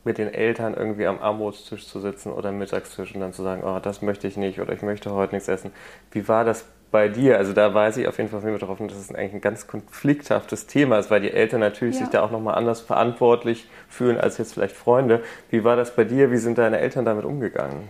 [0.03, 3.61] mit den Eltern irgendwie am Armutstisch zu sitzen oder am Mittagstisch und dann zu sagen,
[3.63, 5.71] oh, das möchte ich nicht oder ich möchte heute nichts essen.
[6.11, 7.37] Wie war das bei dir?
[7.37, 9.67] Also da weiß ich auf jeden Fall von mir betroffen, dass es eigentlich ein ganz
[9.67, 12.01] konflikthaftes Thema ist, weil die Eltern natürlich ja.
[12.01, 15.23] sich da auch nochmal anders verantwortlich fühlen als jetzt vielleicht Freunde.
[15.49, 16.31] Wie war das bei dir?
[16.31, 17.89] Wie sind deine Eltern damit umgegangen?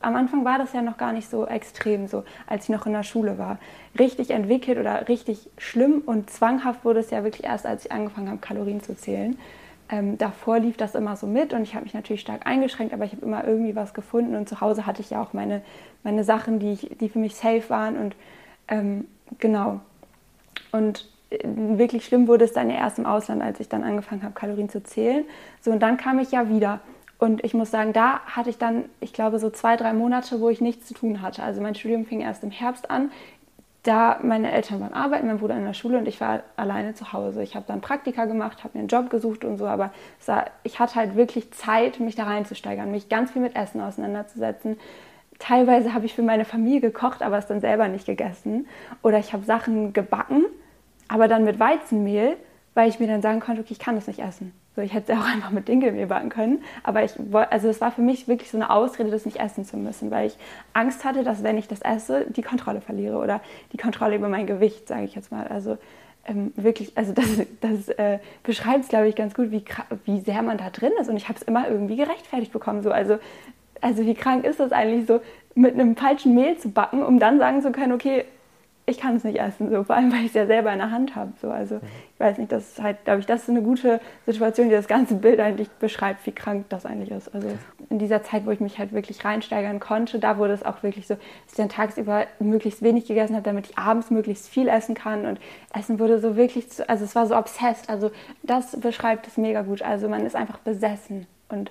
[0.00, 2.92] am Anfang war das ja noch gar nicht so extrem, so als ich noch in
[2.92, 3.58] der Schule war.
[3.98, 8.28] Richtig entwickelt oder richtig schlimm und zwanghaft wurde es ja wirklich erst, als ich angefangen
[8.28, 9.38] habe, Kalorien zu zählen.
[9.90, 13.04] Ähm, davor lief das immer so mit und ich habe mich natürlich stark eingeschränkt, aber
[13.04, 15.62] ich habe immer irgendwie was gefunden und zu Hause hatte ich ja auch meine,
[16.02, 18.14] meine Sachen, die, ich, die für mich safe waren und
[18.70, 19.06] ähm,
[19.38, 19.80] genau.
[20.72, 24.34] Und äh, wirklich schlimm wurde es dann erst im Ausland, als ich dann angefangen habe,
[24.34, 25.24] Kalorien zu zählen.
[25.60, 26.80] So, und dann kam ich ja wieder.
[27.18, 30.48] Und ich muss sagen, da hatte ich dann, ich glaube, so zwei, drei Monate, wo
[30.48, 31.42] ich nichts zu tun hatte.
[31.42, 33.10] Also mein Studium fing erst im Herbst an.
[33.82, 37.12] Da meine Eltern waren arbeiten, mein Bruder in der Schule und ich war alleine zu
[37.12, 37.42] Hause.
[37.42, 39.90] Ich habe dann Praktika gemacht, habe mir einen Job gesucht und so, aber
[40.26, 44.76] war, ich hatte halt wirklich Zeit, mich da reinzusteigern, mich ganz viel mit Essen auseinanderzusetzen.
[45.40, 48.68] Teilweise habe ich für meine Familie gekocht, aber es dann selber nicht gegessen.
[49.02, 50.44] Oder ich habe Sachen gebacken,
[51.08, 52.36] aber dann mit Weizenmehl,
[52.74, 54.52] weil ich mir dann sagen konnte, okay, ich kann das nicht essen.
[54.76, 56.62] So, ich hätte es auch einfach mit Dinkelmehl backen können.
[56.82, 57.14] Aber ich
[57.50, 60.28] also es war für mich wirklich so eine Ausrede, das nicht essen zu müssen, weil
[60.28, 60.36] ich
[60.74, 63.40] Angst hatte, dass wenn ich das esse, die Kontrolle verliere oder
[63.72, 65.48] die Kontrolle über mein Gewicht, sage ich jetzt mal.
[65.48, 65.78] Also
[66.26, 67.26] ähm, wirklich, also das,
[67.60, 69.64] das äh, beschreibt es, glaube ich, ganz gut, wie,
[70.04, 71.08] wie sehr man da drin ist.
[71.08, 72.82] Und ich habe es immer irgendwie gerechtfertigt bekommen.
[72.82, 72.90] So.
[72.90, 73.18] Also,
[73.80, 75.20] also wie krank ist das eigentlich so,
[75.54, 78.24] mit einem falschen Mehl zu backen, um dann sagen zu können, okay,
[78.86, 80.90] ich kann es nicht essen, so, vor allem weil ich es ja selber in der
[80.90, 81.32] Hand habe.
[81.40, 81.50] So.
[81.50, 84.74] Also ich weiß nicht, das ist halt, glaube ich, das ist eine gute Situation, die
[84.74, 87.32] das ganze Bild eigentlich beschreibt, wie krank das eigentlich ist.
[87.34, 87.48] Also
[87.88, 91.06] in dieser Zeit, wo ich mich halt wirklich reinsteigern konnte, da wurde es auch wirklich
[91.06, 94.94] so, dass ich dann tagsüber möglichst wenig gegessen habe, damit ich abends möglichst viel essen
[94.94, 95.24] kann.
[95.24, 95.40] Und
[95.72, 97.88] Essen wurde so wirklich, zu, also es war so obsessed.
[97.88, 98.10] Also
[98.42, 99.82] das beschreibt es mega gut.
[99.82, 101.26] Also man ist einfach besessen.
[101.48, 101.70] Und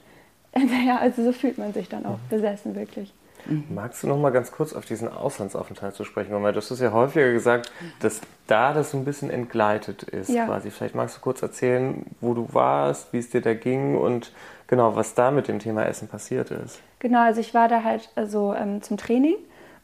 [0.88, 2.30] ja, also so fühlt man sich dann auch, mhm.
[2.30, 3.14] besessen wirklich.
[3.46, 3.64] Mhm.
[3.70, 6.44] Magst du noch mal ganz kurz auf diesen Auslandsaufenthalt zu sprechen kommen?
[6.44, 10.46] Weil du hast ja häufiger gesagt, dass da das so ein bisschen entgleitet ist ja.
[10.46, 10.72] quasi.
[10.72, 14.32] Vielleicht magst du kurz erzählen, wo du warst, wie es dir da ging und
[14.68, 16.82] genau, was da mit dem Thema Essen passiert ist.
[17.00, 19.36] Genau, also ich war da halt so ähm, zum Training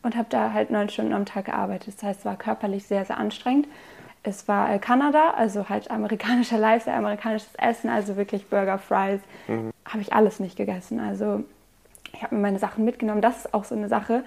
[0.03, 1.95] und habe da halt neun Stunden am Tag gearbeitet.
[1.95, 3.67] Das heißt, es war körperlich sehr, sehr anstrengend.
[4.25, 9.21] Es war äh, Kanada, also halt amerikanischer Lifestyle, amerikanisches Essen, also wirklich Burger, Fries.
[9.47, 9.71] Mhm.
[9.85, 10.99] Habe ich alles nicht gegessen.
[10.99, 11.43] Also
[12.13, 13.21] ich habe mir meine Sachen mitgenommen.
[13.21, 14.23] Das ist auch so eine Sache,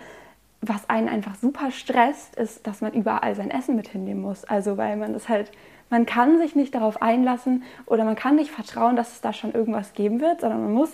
[0.61, 4.45] was einen einfach super stresst, ist, dass man überall sein Essen mit hinnehmen muss.
[4.45, 5.51] Also weil man das halt,
[5.91, 9.53] man kann sich nicht darauf einlassen oder man kann nicht vertrauen, dass es da schon
[9.53, 10.91] irgendwas geben wird, sondern man muss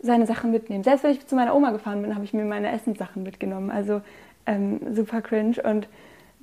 [0.00, 0.84] seine Sachen mitnehmen.
[0.84, 3.70] Selbst wenn ich zu meiner Oma gefahren bin, habe ich mir meine Essenssachen mitgenommen.
[3.70, 4.00] Also
[4.46, 5.88] ähm, super cringe und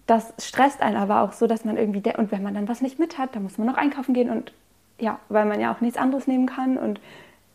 [0.06, 3.00] das stresst einen aber auch so, dass man irgendwie, und wenn man dann was nicht
[3.00, 4.54] mit hat, dann muss man noch einkaufen gehen und
[5.00, 7.00] ja, weil man ja auch nichts anderes nehmen kann und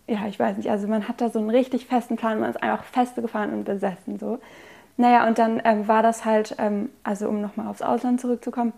[0.06, 2.60] ja, ich weiß nicht, also man hat da so einen richtig festen Plan, man ist
[2.62, 4.40] einfach festgefahren und besessen so.
[4.96, 8.72] Naja, und dann ähm, war das halt, ähm, also um nochmal aufs Ausland zurückzukommen,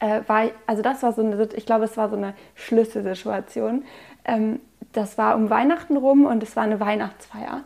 [0.00, 3.84] äh, war, also das war so eine, ich glaube, es war so eine Schlüsselsituation.
[4.26, 4.60] Ähm,
[4.92, 7.62] das war um Weihnachten rum und es war eine Weihnachtsfeier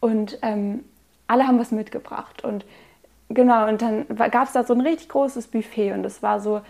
[0.00, 0.82] und ähm,
[1.26, 2.64] alle haben was mitgebracht und
[3.30, 6.60] genau, und dann gab es da so ein richtig großes Buffet und es war so,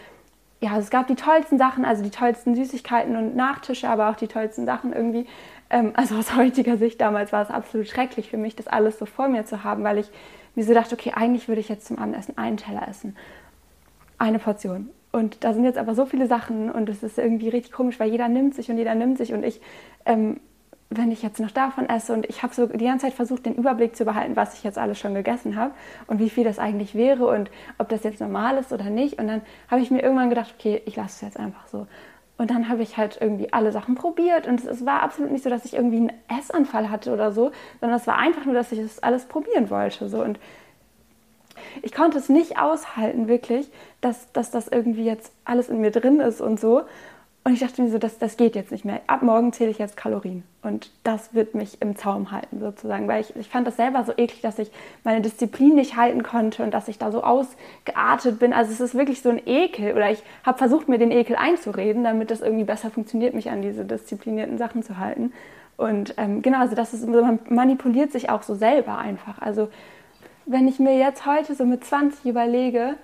[0.60, 4.28] ja, es gab die tollsten Sachen, also die tollsten Süßigkeiten und Nachtische, aber auch die
[4.28, 5.26] tollsten Sachen irgendwie.
[5.70, 9.06] Ähm, also aus heutiger Sicht damals war es absolut schrecklich für mich, das alles so
[9.06, 10.10] vor mir zu haben, weil ich
[10.54, 13.16] mir so dachte, okay, eigentlich würde ich jetzt zum Abendessen einen Teller essen.
[14.18, 14.90] Eine Portion.
[15.12, 18.10] Und da sind jetzt aber so viele Sachen und es ist irgendwie richtig komisch, weil
[18.10, 19.60] jeder nimmt sich und jeder nimmt sich und ich,
[20.04, 20.40] ähm,
[20.90, 23.54] wenn ich jetzt noch davon esse und ich habe so die ganze Zeit versucht, den
[23.54, 25.72] Überblick zu behalten, was ich jetzt alles schon gegessen habe
[26.08, 27.48] und wie viel das eigentlich wäre und
[27.78, 29.20] ob das jetzt normal ist oder nicht.
[29.20, 31.86] Und dann habe ich mir irgendwann gedacht, okay, ich lasse es jetzt einfach so.
[32.38, 35.50] Und dann habe ich halt irgendwie alle Sachen probiert und es war absolut nicht so,
[35.50, 38.80] dass ich irgendwie einen Essanfall hatte oder so, sondern es war einfach nur, dass ich
[38.80, 40.08] das alles probieren wollte.
[40.08, 40.24] So.
[40.24, 40.40] Und
[41.82, 46.18] ich konnte es nicht aushalten, wirklich, dass, dass das irgendwie jetzt alles in mir drin
[46.18, 46.82] ist und so.
[47.42, 49.00] Und ich dachte mir so, das, das geht jetzt nicht mehr.
[49.06, 50.42] Ab morgen zähle ich jetzt Kalorien.
[50.62, 53.08] Und das wird mich im Zaum halten, sozusagen.
[53.08, 54.70] Weil ich, ich fand das selber so eklig, dass ich
[55.04, 58.52] meine Disziplin nicht halten konnte und dass ich da so ausgeartet bin.
[58.52, 59.94] Also es ist wirklich so ein Ekel.
[59.94, 63.62] Oder ich habe versucht, mir den Ekel einzureden, damit das irgendwie besser funktioniert, mich an
[63.62, 65.32] diese disziplinierten Sachen zu halten.
[65.78, 69.40] Und ähm, genau, also das ist, man manipuliert sich auch so selber einfach.
[69.40, 69.70] Also
[70.44, 72.96] wenn ich mir jetzt heute so mit 20 überlege,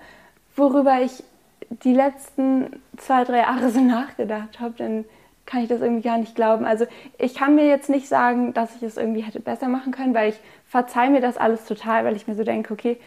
[0.55, 1.23] worüber ich
[1.69, 5.05] die letzten zwei, drei Jahre so nachgedacht habe, dann
[5.45, 6.65] kann ich das irgendwie gar nicht glauben.
[6.65, 6.85] Also
[7.17, 10.29] ich kann mir jetzt nicht sagen, dass ich es irgendwie hätte besser machen können, weil
[10.29, 12.97] ich verzeihe mir das alles total, weil ich mir so denke, okay,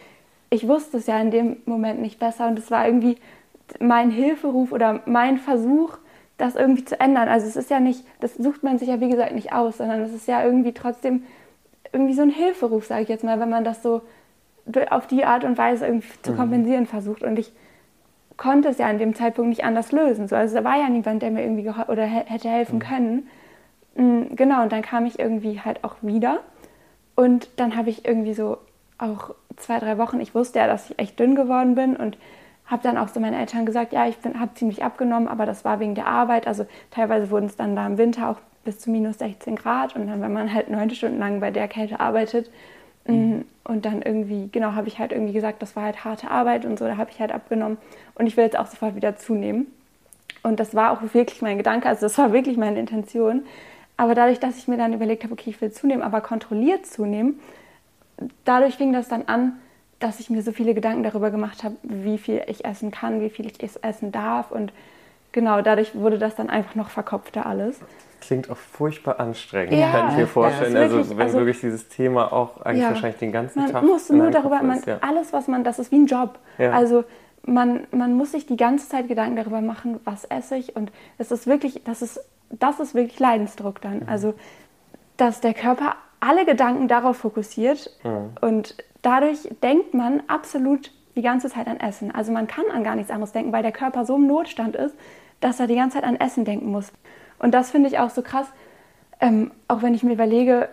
[0.48, 3.18] ich wusste es ja in dem Moment nicht besser und es war irgendwie
[3.78, 5.98] mein Hilferuf oder mein Versuch,
[6.38, 7.28] das irgendwie zu ändern.
[7.28, 10.00] Also es ist ja nicht, das sucht man sich ja wie gesagt nicht aus, sondern
[10.00, 11.24] es ist ja irgendwie trotzdem
[11.92, 14.02] irgendwie so ein Hilferuf, sage ich jetzt mal, wenn man das so
[14.90, 16.36] auf die Art und Weise irgendwie zu mhm.
[16.36, 17.22] kompensieren versucht.
[17.22, 17.52] Und ich
[18.36, 20.28] konnte es ja an dem Zeitpunkt nicht anders lösen.
[20.28, 22.80] So, also da war ja niemand, der mir irgendwie oder hätte helfen mhm.
[22.80, 23.28] können.
[23.96, 26.40] Mhm, genau, und dann kam ich irgendwie halt auch wieder.
[27.14, 28.58] Und dann habe ich irgendwie so
[28.98, 32.16] auch zwei, drei Wochen, ich wusste ja, dass ich echt dünn geworden bin und
[32.66, 35.80] habe dann auch so meinen Eltern gesagt, ja, ich habe ziemlich abgenommen, aber das war
[35.80, 36.46] wegen der Arbeit.
[36.46, 40.06] Also teilweise wurden es dann da im Winter auch bis zu minus 16 Grad und
[40.06, 42.50] dann, wenn man halt neun Stunden lang bei der Kälte arbeitet,
[43.06, 43.44] Mhm.
[43.64, 46.78] Und dann irgendwie, genau, habe ich halt irgendwie gesagt, das war halt harte Arbeit und
[46.78, 47.78] so, da habe ich halt abgenommen.
[48.20, 49.66] Und ich will jetzt auch sofort wieder zunehmen.
[50.42, 53.44] Und das war auch wirklich mein Gedanke, also das war wirklich meine Intention.
[53.96, 57.40] Aber dadurch, dass ich mir dann überlegt habe, okay, ich will zunehmen, aber kontrolliert zunehmen,
[58.44, 59.58] dadurch fing das dann an,
[60.00, 63.30] dass ich mir so viele Gedanken darüber gemacht habe, wie viel ich essen kann, wie
[63.30, 64.50] viel ich essen darf.
[64.50, 64.74] Und
[65.32, 67.80] genau, dadurch wurde das dann einfach noch verkopfter alles
[68.20, 70.74] klingt auch furchtbar anstrengend, ja, kann ich mir vorstellen.
[70.74, 73.72] Ja, wirklich, also wenn also, wirklich dieses Thema auch eigentlich ja, wahrscheinlich den ganzen man
[73.72, 73.82] Tag.
[73.82, 76.38] Man muss nur darüber, man, alles, was man, das ist wie ein Job.
[76.58, 77.04] Also
[77.44, 80.76] man, man muss sich die ganze Zeit Gedanken darüber machen, was esse ich.
[80.76, 84.00] Und das ist wirklich, das ist, das ist wirklich Leidensdruck dann.
[84.00, 84.08] Mhm.
[84.08, 84.34] Also,
[85.16, 88.30] dass der Körper alle Gedanken darauf fokussiert mhm.
[88.40, 92.14] und dadurch denkt man absolut die ganze Zeit an Essen.
[92.14, 94.94] Also man kann an gar nichts anderes denken, weil der Körper so im Notstand ist,
[95.40, 96.92] dass er die ganze Zeit an Essen denken muss.
[97.38, 98.46] Und das finde ich auch so krass,
[99.20, 100.68] ähm, auch wenn ich mir überlege,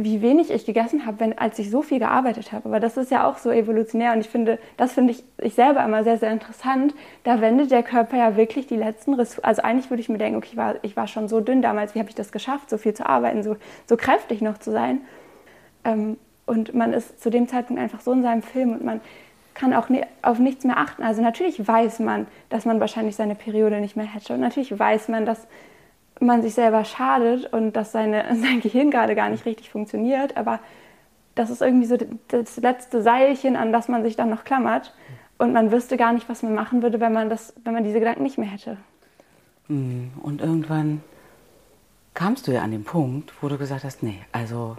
[0.00, 2.66] wie wenig ich gegessen habe, wenn, als ich so viel gearbeitet habe.
[2.68, 5.84] Aber das ist ja auch so evolutionär und ich finde, das finde ich, ich selber
[5.84, 6.94] immer sehr, sehr interessant.
[7.24, 9.44] Da wendet der Körper ja wirklich die letzten Ressourcen.
[9.44, 11.96] Also eigentlich würde ich mir denken, okay, ich war, ich war schon so dünn damals,
[11.96, 13.56] wie habe ich das geschafft, so viel zu arbeiten, so,
[13.86, 15.00] so kräftig noch zu sein.
[15.84, 19.00] Ähm, und man ist zu dem Zeitpunkt einfach so in seinem Film und man
[19.54, 19.88] kann auch
[20.22, 21.02] auf nichts mehr achten.
[21.02, 24.34] Also natürlich weiß man, dass man wahrscheinlich seine Periode nicht mehr hätte.
[24.34, 25.48] Und natürlich weiß man, dass
[26.20, 30.60] man sich selber schadet und dass seine, sein Gehirn gerade gar nicht richtig funktioniert, aber
[31.34, 31.96] das ist irgendwie so
[32.28, 34.94] das letzte Seilchen, an das man sich dann noch klammert
[35.38, 38.00] und man wüsste gar nicht, was man machen würde, wenn man, das, wenn man diese
[38.00, 38.76] Gedanken nicht mehr hätte.
[39.68, 41.02] Hm, und irgendwann
[42.14, 44.76] kamst du ja an den Punkt, wo du gesagt hast, nee, also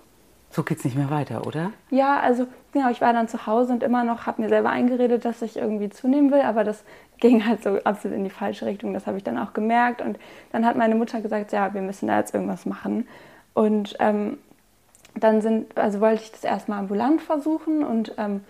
[0.52, 1.72] so geht es nicht mehr weiter, oder?
[1.92, 5.26] Ja, also genau, ich war dann zu Hause und immer noch, habe mir selber eingeredet,
[5.26, 6.84] dass ich irgendwie zunehmen will, aber das
[7.20, 8.94] ging halt so absolut in die falsche Richtung.
[8.94, 10.02] Das habe ich dann auch gemerkt.
[10.02, 10.18] Und
[10.52, 13.08] dann hat meine Mutter gesagt, ja, wir müssen da jetzt irgendwas machen.
[13.54, 14.38] Und ähm,
[15.16, 17.84] dann sind, also wollte ich das erstmal ambulant versuchen.
[17.84, 18.42] Und ähm,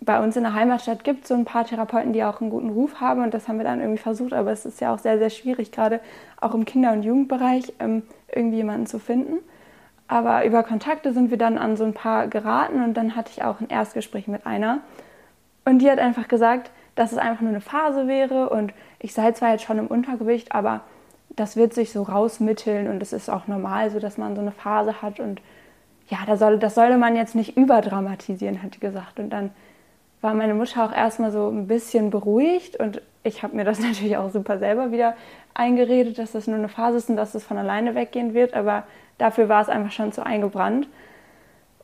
[0.00, 2.70] bei uns in der Heimatstadt gibt es so ein paar Therapeuten, die auch einen guten
[2.70, 3.22] Ruf haben.
[3.22, 4.32] Und das haben wir dann irgendwie versucht.
[4.32, 6.00] Aber es ist ja auch sehr, sehr schwierig, gerade
[6.40, 8.02] auch im Kinder- und Jugendbereich ähm,
[8.34, 9.38] irgendwie jemanden zu finden.
[10.08, 12.82] Aber über Kontakte sind wir dann an so ein paar geraten.
[12.82, 14.78] Und dann hatte ich auch ein Erstgespräch mit einer.
[15.64, 19.30] Und die hat einfach gesagt, dass es einfach nur eine Phase wäre und ich sei
[19.32, 20.80] zwar jetzt schon im Untergewicht, aber
[21.30, 24.52] das wird sich so rausmitteln und es ist auch normal so, dass man so eine
[24.52, 25.40] Phase hat und
[26.08, 29.18] ja, das, soll, das sollte man jetzt nicht überdramatisieren, hat die gesagt.
[29.18, 29.50] Und dann
[30.22, 34.16] war meine Mutter auch erstmal so ein bisschen beruhigt und ich habe mir das natürlich
[34.16, 35.14] auch super selber wieder
[35.52, 38.84] eingeredet, dass das nur eine Phase ist und dass es von alleine weggehen wird, aber
[39.18, 40.88] dafür war es einfach schon zu eingebrannt.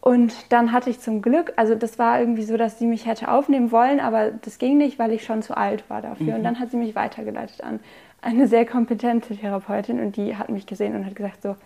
[0.01, 3.31] Und dann hatte ich zum Glück, also das war irgendwie so, dass sie mich hätte
[3.31, 6.33] aufnehmen wollen, aber das ging nicht, weil ich schon zu alt war dafür.
[6.33, 6.35] Mhm.
[6.35, 7.79] Und dann hat sie mich weitergeleitet an
[8.21, 11.57] eine sehr kompetente Therapeutin und die hat mich gesehen und hat gesagt so,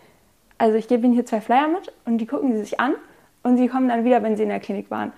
[0.58, 2.94] also ich gebe Ihnen hier zwei Flyer mit und die gucken Sie sich an
[3.42, 5.12] und Sie kommen dann wieder, wenn Sie in der Klinik waren.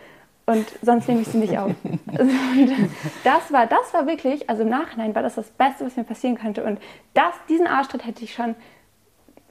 [0.47, 1.73] Und sonst nehme ich sie nicht auf.
[1.85, 2.89] Und
[3.23, 6.39] das war, das war wirklich, also im Nachhinein war das das Beste, was mir passieren
[6.39, 6.65] könnte.
[6.65, 6.81] Und
[7.13, 8.55] das, diesen Arschtritt hätte ich schon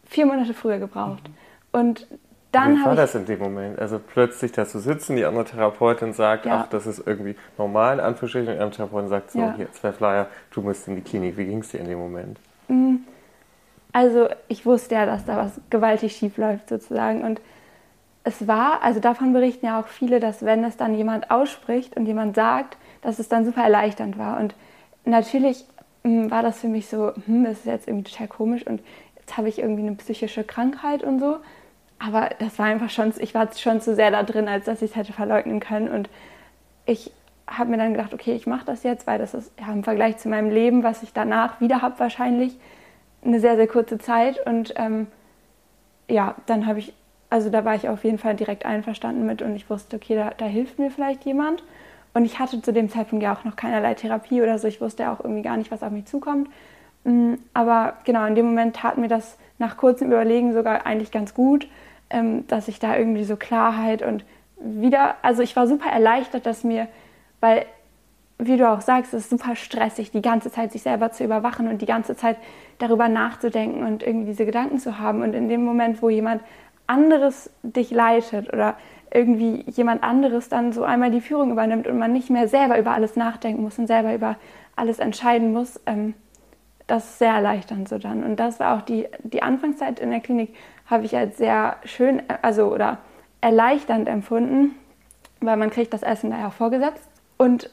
[0.10, 1.24] vier Monate früher gebraucht.
[1.72, 2.08] Und
[2.52, 3.78] dann Wie war das in dem Moment?
[3.80, 6.62] Also plötzlich da zu sitzen, die andere Therapeutin sagt, ja.
[6.62, 9.54] ach, das ist irgendwie normal, in Anführungsstrichen, und die andere Therapeutin sagt, so, ja.
[9.56, 11.38] hier, zwei Flyer, du musst in die Klinik.
[11.38, 12.40] Wie ging es dir in dem Moment?
[12.68, 12.96] Mm,
[13.92, 17.42] also ich wusste ja, dass da was gewaltig schief läuft sozusagen und
[18.24, 22.06] es war, also davon berichten ja auch viele, dass wenn es dann jemand ausspricht und
[22.06, 24.54] jemand sagt, dass es dann super erleichternd war und
[25.06, 25.66] natürlich
[26.04, 28.82] hm, war das für mich so, hm, das ist jetzt irgendwie total komisch und
[29.28, 31.38] jetzt habe ich irgendwie eine psychische Krankheit und so.
[32.00, 34.92] Aber das war einfach schon, ich war schon zu sehr da drin, als dass ich
[34.92, 35.90] es hätte verleugnen können.
[35.90, 36.10] Und
[36.86, 37.12] ich
[37.46, 40.18] habe mir dann gedacht, okay, ich mache das jetzt, weil das ist ja, im Vergleich
[40.18, 42.58] zu meinem Leben, was ich danach wieder habe, wahrscheinlich
[43.24, 44.46] eine sehr, sehr kurze Zeit.
[44.46, 45.08] Und ähm,
[46.08, 46.94] ja, dann habe ich,
[47.30, 50.32] also da war ich auf jeden Fall direkt einverstanden mit und ich wusste, okay, da,
[50.38, 51.64] da hilft mir vielleicht jemand.
[52.14, 54.70] Und ich hatte zu dem Zeitpunkt ja auch noch keinerlei Therapie oder so.
[54.70, 56.48] Ich wusste ja auch irgendwie gar nicht, was auf mich zukommt.
[57.08, 61.34] Mm, aber genau, in dem Moment tat mir das nach kurzem Überlegen sogar eigentlich ganz
[61.34, 61.68] gut,
[62.10, 64.26] ähm, dass ich da irgendwie so Klarheit und
[64.60, 66.90] wieder, also ich war super erleichtert, dass mir,
[67.40, 67.66] weil,
[68.40, 71.70] wie du auch sagst, es ist super stressig, die ganze Zeit sich selber zu überwachen
[71.70, 72.36] und die ganze Zeit
[72.78, 75.22] darüber nachzudenken und irgendwie diese Gedanken zu haben.
[75.22, 76.42] Und in dem Moment, wo jemand
[76.88, 78.76] anderes dich leitet oder
[79.12, 82.92] irgendwie jemand anderes dann so einmal die Führung übernimmt und man nicht mehr selber über
[82.92, 84.36] alles nachdenken muss und selber über
[84.76, 86.14] alles entscheiden muss, ähm,
[86.88, 88.24] das ist sehr erleichternd so dann.
[88.24, 92.24] Und das war auch die, die Anfangszeit in der Klinik, habe ich als sehr schön,
[92.42, 92.98] also oder
[93.42, 94.76] erleichternd empfunden,
[95.42, 97.08] weil man kriegt das Essen daher vorgesetzt.
[97.38, 97.70] Und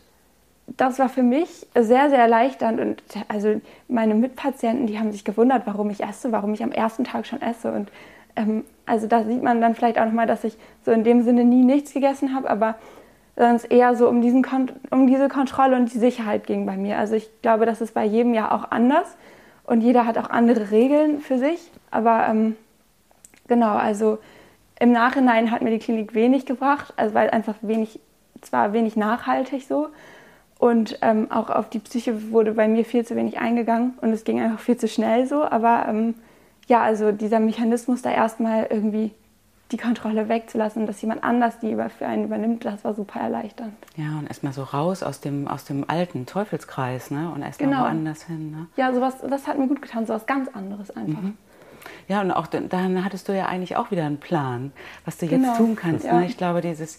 [0.66, 2.80] das war für mich sehr, sehr erleichternd.
[2.80, 7.04] Und also meine Mitpatienten, die haben sich gewundert, warum ich esse, warum ich am ersten
[7.04, 7.72] Tag schon esse.
[7.72, 7.90] Und
[8.36, 11.44] ähm, also da sieht man dann vielleicht auch nochmal, dass ich so in dem Sinne
[11.44, 12.74] nie nichts gegessen habe, aber
[13.36, 14.44] sondern es eher so um, diesen
[14.90, 16.98] um diese Kontrolle und die Sicherheit ging bei mir.
[16.98, 19.16] Also ich glaube, das ist bei jedem ja auch anders
[19.64, 21.70] und jeder hat auch andere Regeln für sich.
[21.90, 22.56] Aber ähm,
[23.48, 24.18] genau, also
[24.78, 28.00] im Nachhinein hat mir die Klinik wenig gebracht, also weil einfach wenig,
[28.40, 29.88] zwar wenig nachhaltig so.
[30.58, 34.24] Und ähm, auch auf die Psyche wurde bei mir viel zu wenig eingegangen und es
[34.24, 35.44] ging einfach viel zu schnell so.
[35.44, 36.14] Aber ähm,
[36.68, 39.12] ja, also dieser Mechanismus da erstmal irgendwie
[39.72, 43.74] die Kontrolle wegzulassen und dass jemand anders die für einen übernimmt, das war super erleichternd.
[43.96, 47.30] Ja, und erstmal so raus aus dem, aus dem alten Teufelskreis ne?
[47.34, 47.82] und erstmal genau.
[47.82, 48.50] woanders hin.
[48.50, 48.66] Ne?
[48.76, 51.22] Ja, sowas, das hat mir gut getan, sowas ganz anderes einfach.
[51.22, 51.36] Mhm.
[52.08, 54.72] Ja, und auch dann hattest du ja eigentlich auch wieder einen Plan,
[55.04, 55.56] was du jetzt genau.
[55.56, 56.04] tun kannst.
[56.04, 56.18] Ja.
[56.18, 56.26] Ne?
[56.26, 56.98] Ich glaube, dieses,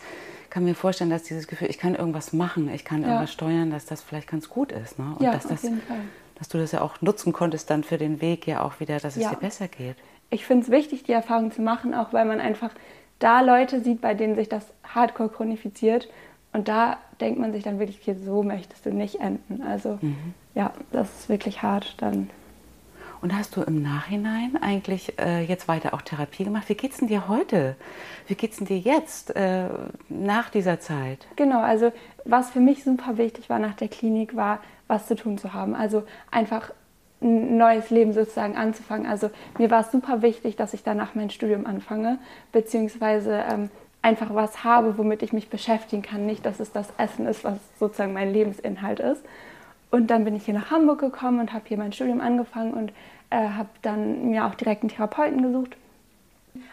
[0.50, 3.10] kann mir vorstellen, dass dieses Gefühl, ich kann irgendwas machen, ich kann ja.
[3.10, 4.98] irgendwas steuern, dass das vielleicht ganz gut ist.
[4.98, 5.16] Ne?
[5.18, 6.00] Und ja, dass auf jeden Fall.
[6.36, 9.16] Dass du das ja auch nutzen konntest dann für den Weg ja auch wieder, dass
[9.16, 9.96] es dir besser geht
[10.36, 12.72] ich finde es wichtig, die Erfahrung zu machen, auch weil man einfach
[13.20, 16.10] da Leute sieht, bei denen sich das hardcore chronifiziert.
[16.52, 19.62] Und da denkt man sich dann wirklich, okay, so möchtest du nicht enden.
[19.62, 20.34] Also mhm.
[20.54, 22.30] ja, das ist wirklich hart dann.
[23.22, 26.68] Und hast du im Nachhinein eigentlich äh, jetzt weiter auch Therapie gemacht?
[26.68, 27.76] Wie geht's denn dir heute?
[28.28, 29.70] Wie geht's denn dir jetzt äh,
[30.10, 31.26] nach dieser Zeit?
[31.38, 31.92] Genau, also
[32.26, 35.76] was für mich super wichtig war nach der Klinik, war, was zu tun zu haben.
[35.76, 36.72] Also einfach
[37.26, 39.08] ein neues Leben sozusagen anzufangen.
[39.08, 42.20] Also mir war es super wichtig, dass ich danach mein Studium anfange,
[42.52, 43.70] beziehungsweise ähm,
[44.02, 46.26] einfach was habe, womit ich mich beschäftigen kann.
[46.26, 49.24] Nicht, dass es das Essen ist, was sozusagen mein Lebensinhalt ist.
[49.92, 52.92] Und dann bin ich hier nach Hamburg gekommen und habe hier mein Studium angefangen und
[53.30, 55.76] äh, habe dann mir auch direkt einen Therapeuten gesucht.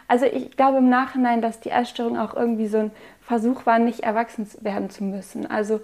[0.07, 4.01] Also ich glaube im Nachhinein, dass die Essstörung auch irgendwie so ein Versuch war, nicht
[4.01, 5.49] erwachsen werden zu müssen.
[5.49, 5.81] Also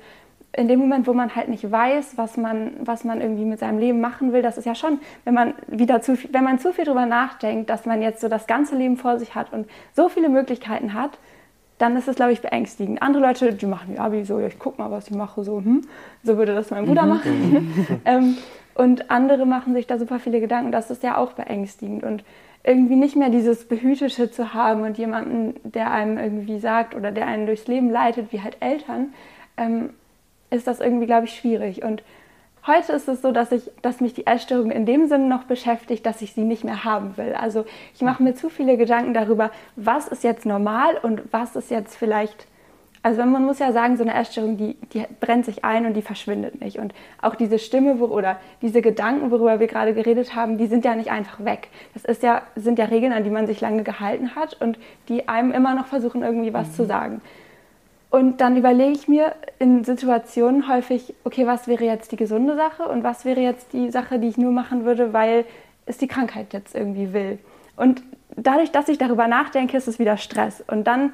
[0.54, 3.78] in dem Moment, wo man halt nicht weiß, was man, was man irgendwie mit seinem
[3.78, 6.74] Leben machen will, das ist ja schon, wenn man wieder zu viel, wenn man zu
[6.74, 10.10] viel drüber nachdenkt, dass man jetzt so das ganze Leben vor sich hat und so
[10.10, 11.20] viele Möglichkeiten hat,
[11.78, 13.02] dann ist es, glaube ich, beängstigend.
[13.02, 15.82] Andere Leute, die machen ja wie so, ich guck mal, was ich mache, so, hm,
[16.24, 17.10] so würde das mein Bruder mhm.
[17.10, 18.02] machen.
[18.06, 18.38] ähm,
[18.74, 22.04] und andere machen sich da super viele Gedanken, das ist ja auch beängstigend.
[22.04, 22.24] Und
[22.64, 27.28] irgendwie nicht mehr dieses Behütete zu haben und jemanden, der einem irgendwie sagt oder der
[27.28, 29.14] einen durchs Leben leitet, wie halt Eltern,
[29.58, 29.92] ähm,
[30.50, 31.84] ist das irgendwie, glaube ich, schwierig.
[31.84, 32.04] Und
[32.68, 36.06] heute ist es so, dass, ich, dass mich die Essstörung in dem Sinne noch beschäftigt,
[36.06, 37.34] dass ich sie nicht mehr haben will.
[37.34, 41.72] Also ich mache mir zu viele Gedanken darüber, was ist jetzt normal und was ist
[41.72, 42.48] jetzt vielleicht
[43.02, 46.02] also man muss ja sagen, so eine Essstörung, die, die brennt sich ein und die
[46.02, 46.80] verschwindet nicht.
[46.80, 50.96] Und auch diese Stimme oder diese Gedanken, worüber wir gerade geredet haben, die sind ja
[50.96, 51.70] nicht einfach weg.
[51.94, 55.30] Das ist ja, sind ja Regeln, an die man sich lange gehalten hat und die
[55.30, 56.74] einem immer noch versuchen, irgendwie was mhm.
[56.74, 57.22] zu sagen.
[58.10, 62.84] Und dann überlege ich mir in Situationen häufig, okay, was wäre jetzt die gesunde Sache
[62.84, 65.45] und was wäre jetzt die Sache, die ich nur machen würde, weil
[65.86, 67.38] es die Krankheit jetzt irgendwie will.
[67.76, 68.02] Und
[68.36, 70.63] dadurch, dass ich darüber nachdenke, ist es wieder Stress.
[70.67, 71.13] Und dann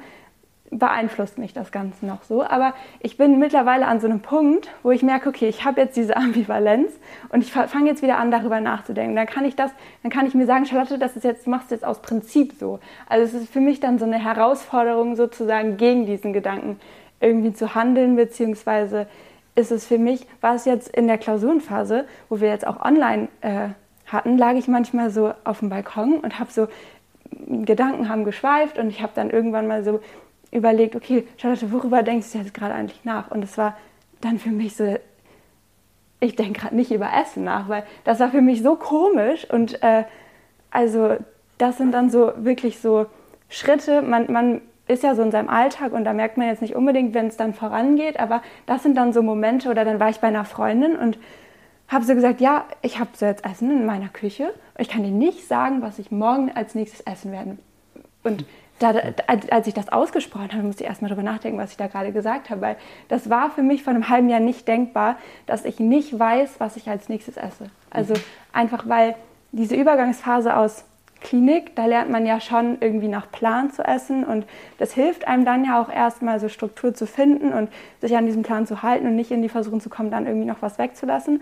[0.70, 2.42] beeinflusst mich das Ganze noch so.
[2.42, 5.96] Aber ich bin mittlerweile an so einem Punkt, wo ich merke, okay, ich habe jetzt
[5.96, 6.92] diese Ambivalenz
[7.28, 9.16] und ich fange jetzt wieder an, darüber nachzudenken.
[9.16, 9.70] Dann kann ich das,
[10.02, 12.80] dann kann ich mir sagen, Charlotte, das ist jetzt, du machst jetzt aus Prinzip so.
[13.08, 16.78] Also es ist für mich dann so eine Herausforderung sozusagen gegen diesen Gedanken
[17.20, 19.06] irgendwie zu handeln, beziehungsweise
[19.54, 23.28] ist es für mich, war es jetzt in der Klausurenphase, wo wir jetzt auch online
[23.40, 23.68] äh,
[24.06, 26.68] hatten, lag ich manchmal so auf dem Balkon und habe so
[27.64, 30.00] Gedanken haben geschweift und ich habe dann irgendwann mal so
[30.50, 33.30] überlegt, okay, Charlotte, worüber denkst du jetzt gerade eigentlich nach?
[33.30, 33.76] Und es war
[34.20, 34.96] dann für mich so,
[36.20, 39.82] ich denke gerade nicht über Essen nach, weil das war für mich so komisch und
[39.82, 40.04] äh,
[40.70, 41.16] also
[41.58, 43.06] das sind dann so wirklich so
[43.48, 46.76] Schritte, man, man ist ja so in seinem Alltag und da merkt man jetzt nicht
[46.76, 50.20] unbedingt, wenn es dann vorangeht, aber das sind dann so Momente oder dann war ich
[50.20, 51.18] bei einer Freundin und
[51.88, 55.02] habe so gesagt, ja, ich habe so jetzt Essen in meiner Küche und ich kann
[55.02, 57.58] dir nicht sagen, was ich morgen als nächstes essen werde.
[58.22, 58.44] Und
[58.78, 58.92] da,
[59.50, 62.50] als ich das ausgesprochen habe, musste ich erstmal darüber nachdenken, was ich da gerade gesagt
[62.50, 62.76] habe, weil
[63.08, 65.16] das war für mich vor einem halben Jahr nicht denkbar,
[65.46, 67.70] dass ich nicht weiß, was ich als nächstes esse.
[67.90, 68.20] Also mhm.
[68.52, 69.14] einfach, weil
[69.52, 70.84] diese Übergangsphase aus
[71.22, 74.46] Klinik, da lernt man ja schon irgendwie nach Plan zu essen und
[74.78, 77.70] das hilft einem dann ja auch erstmal so Struktur zu finden und
[78.00, 80.46] sich an diesem Plan zu halten und nicht in die Versuchung zu kommen, dann irgendwie
[80.46, 81.40] noch was wegzulassen.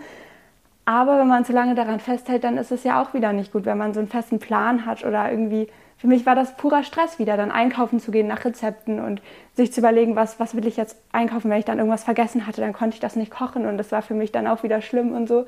[0.84, 3.64] Aber wenn man zu lange daran festhält, dann ist es ja auch wieder nicht gut,
[3.64, 5.68] wenn man so einen festen Plan hat oder irgendwie.
[6.04, 9.22] Für mich war das purer Stress wieder, dann einkaufen zu gehen nach Rezepten und
[9.54, 12.60] sich zu überlegen, was, was will ich jetzt einkaufen, wenn ich dann irgendwas vergessen hatte,
[12.60, 15.12] dann konnte ich das nicht kochen und das war für mich dann auch wieder schlimm
[15.12, 15.46] und so.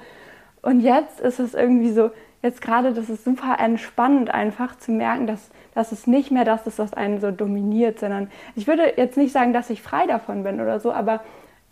[0.62, 5.26] Und jetzt ist es irgendwie so, jetzt gerade, das ist super entspannend einfach zu merken,
[5.26, 9.18] dass, dass es nicht mehr das ist, was einen so dominiert, sondern ich würde jetzt
[9.18, 11.20] nicht sagen, dass ich frei davon bin oder so, aber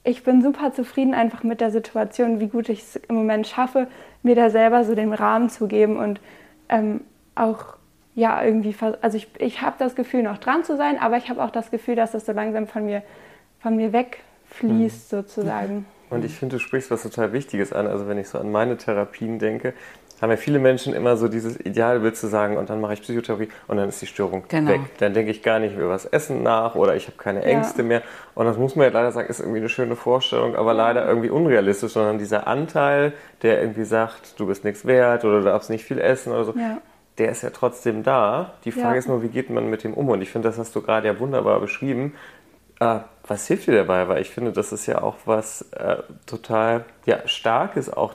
[0.02, 3.86] ich bin super zufrieden einfach mit der Situation, wie gut ich es im Moment schaffe,
[4.22, 6.20] mir da selber so den Rahmen zu geben und
[6.68, 7.00] ähm,
[7.34, 7.78] auch
[8.14, 11.42] ja irgendwie, also ich, ich habe das Gefühl, noch dran zu sein, aber ich habe
[11.42, 13.02] auch das Gefühl, dass es so langsam von mir,
[13.60, 15.16] von mir wegfließt mhm.
[15.16, 15.86] sozusagen.
[16.10, 17.86] Und ich finde, du sprichst was total Wichtiges an.
[17.86, 19.74] Also wenn ich so an meine Therapien denke,
[20.22, 23.48] haben ja viele Menschen immer so dieses Idealbild zu sagen, und dann mache ich Psychotherapie
[23.68, 24.70] und dann ist die Störung genau.
[24.70, 24.80] weg.
[24.98, 27.88] Dann denke ich gar nicht über das Essen nach oder ich habe keine Ängste ja.
[27.88, 28.02] mehr.
[28.34, 31.30] Und das muss man ja leider sagen, ist irgendwie eine schöne Vorstellung, aber leider irgendwie
[31.30, 33.12] unrealistisch, sondern dieser Anteil,
[33.42, 36.54] der irgendwie sagt, du bist nichts wert oder du darfst nicht viel essen oder so,
[36.56, 36.78] ja.
[37.18, 38.54] Der ist ja trotzdem da.
[38.64, 38.98] Die Frage ja.
[38.98, 40.08] ist nur, wie geht man mit dem um?
[40.08, 42.14] Und ich finde, das hast du gerade ja wunderbar beschrieben.
[42.80, 44.08] Äh, was hilft dir dabei?
[44.08, 48.14] Weil ich finde, das ist ja auch was äh, total ja, Starkes, auch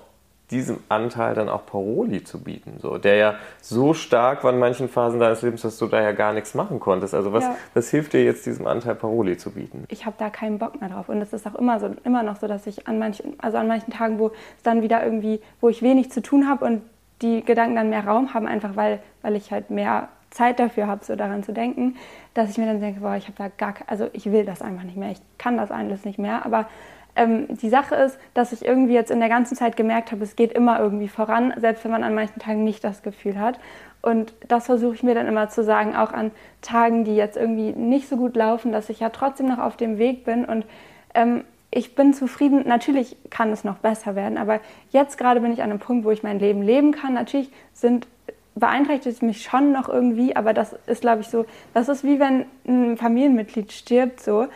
[0.52, 4.90] diesem Anteil dann auch Paroli zu bieten, so, der ja so stark war in manchen
[4.90, 7.14] Phasen deines Lebens, dass du da ja gar nichts machen konntest.
[7.14, 7.56] Also was, ja.
[7.74, 9.86] was hilft dir jetzt, diesem Anteil Paroli zu bieten?
[9.90, 12.38] Ich habe da keinen Bock mehr drauf und es ist auch immer so, immer noch
[12.38, 15.70] so, dass ich an manchen, also an manchen Tagen, wo es dann wieder irgendwie, wo
[15.70, 16.82] ich wenig zu tun habe und
[17.22, 21.04] die Gedanken dann mehr Raum haben, einfach weil, weil ich halt mehr Zeit dafür habe,
[21.04, 21.96] so daran zu denken,
[22.34, 24.84] dass ich mir dann denke, boah, ich habe da gar, also ich will das einfach
[24.84, 26.68] nicht mehr, ich kann das alles nicht mehr, aber
[27.16, 30.36] ähm, die Sache ist, dass ich irgendwie jetzt in der ganzen Zeit gemerkt habe, es
[30.36, 33.60] geht immer irgendwie voran, selbst wenn man an manchen Tagen nicht das Gefühl hat.
[34.02, 37.74] Und das versuche ich mir dann immer zu sagen, auch an Tagen, die jetzt irgendwie
[37.74, 40.66] nicht so gut laufen, dass ich ja trotzdem noch auf dem Weg bin und
[41.14, 42.68] ähm, ich bin zufrieden.
[42.68, 44.60] Natürlich kann es noch besser werden, aber
[44.92, 47.14] jetzt gerade bin ich an einem Punkt, wo ich mein Leben leben kann.
[47.14, 48.08] Natürlich sind
[48.56, 52.20] beeinträchtigt es mich schon noch irgendwie, aber das ist, glaube ich, so, das ist wie
[52.20, 54.48] wenn ein Familienmitglied stirbt, so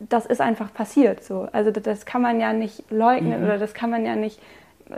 [0.00, 1.48] das ist einfach passiert so.
[1.52, 3.46] Also das kann man ja nicht leugnen mhm.
[3.46, 4.40] oder das kann man ja nicht,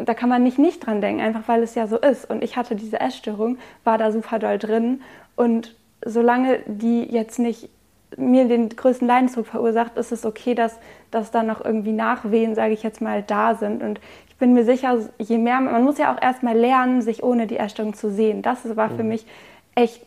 [0.05, 2.29] da kann man nicht nicht dran denken, einfach weil es ja so ist.
[2.29, 5.03] Und ich hatte diese Essstörung, war da super doll drin
[5.37, 5.75] und
[6.05, 7.69] solange die jetzt nicht
[8.17, 10.79] mir den größten Leidensdruck verursacht, ist es okay, dass,
[11.11, 13.83] dass da noch irgendwie Nachwehen, sage ich jetzt mal, da sind.
[13.83, 17.47] Und ich bin mir sicher, je mehr, man muss ja auch erstmal lernen, sich ohne
[17.47, 18.43] die Essstörung zu sehen.
[18.43, 19.11] Das war für mhm.
[19.11, 19.27] mich
[19.75, 20.03] echt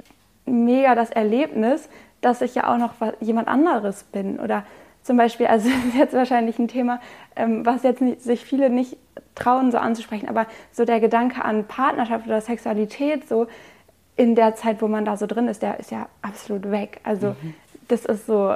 [0.46, 1.90] mega das Erlebnis,
[2.22, 4.64] dass ich ja auch noch jemand anderes bin oder
[5.04, 7.00] zum Beispiel, also das ist jetzt wahrscheinlich ein Thema,
[7.36, 8.98] ähm, was jetzt nicht, sich viele nicht
[9.36, 13.48] trauen, so anzusprechen, aber so der Gedanke an Partnerschaft oder Sexualität, so
[14.16, 17.00] in der Zeit, wo man da so drin ist, der ist ja absolut weg.
[17.04, 17.56] Also mhm.
[17.94, 18.56] Das ist so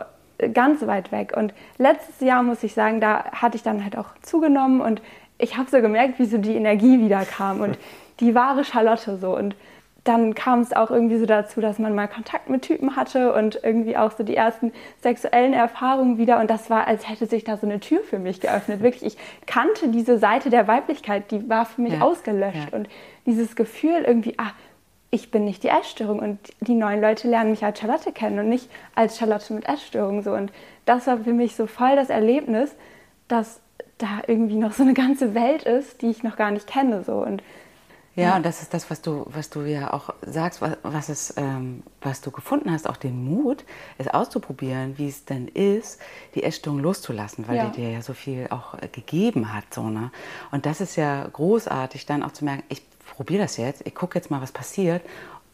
[0.54, 1.34] ganz weit weg.
[1.36, 5.02] Und letztes Jahr muss ich sagen, da hatte ich dann halt auch zugenommen und
[5.38, 7.78] ich habe so gemerkt, wie so die Energie wieder kam und
[8.20, 9.36] die wahre Charlotte so.
[9.36, 9.56] Und
[10.04, 13.60] dann kam es auch irgendwie so dazu, dass man mal Kontakt mit Typen hatte und
[13.62, 14.72] irgendwie auch so die ersten
[15.02, 16.40] sexuellen Erfahrungen wieder.
[16.40, 18.82] Und das war, als hätte sich da so eine Tür für mich geöffnet.
[18.82, 22.02] Wirklich, ich kannte diese Seite der Weiblichkeit, die war für mich ja.
[22.02, 22.70] ausgelöscht.
[22.72, 22.78] Ja.
[22.78, 22.88] Und
[23.26, 24.52] dieses Gefühl irgendwie, ah,
[25.10, 28.50] ich bin nicht die Essstörung und die neuen Leute lernen mich als Charlotte kennen und
[28.50, 30.34] nicht als Charlotte mit Essstörung so.
[30.34, 30.52] Und
[30.86, 32.76] das war für mich so voll das Erlebnis,
[33.28, 33.62] dass
[33.98, 37.24] da irgendwie noch so eine ganze Welt ist, die ich noch gar nicht kenne so.
[37.24, 37.42] Und
[38.16, 41.36] ja, und das ist das, was du, was du ja auch sagst, was, was, es,
[41.38, 43.64] ähm, was du gefunden hast, auch den Mut,
[44.00, 46.02] es auszuprobieren, wie es denn ist,
[46.34, 47.70] die Essstörung loszulassen, weil ja.
[47.70, 49.72] die dir ja so viel auch äh, gegeben hat.
[49.72, 50.10] So, ne?
[50.50, 52.82] Und das ist ja großartig, dann auch zu merken, ich
[53.18, 55.02] probiere das jetzt, ich gucke jetzt mal, was passiert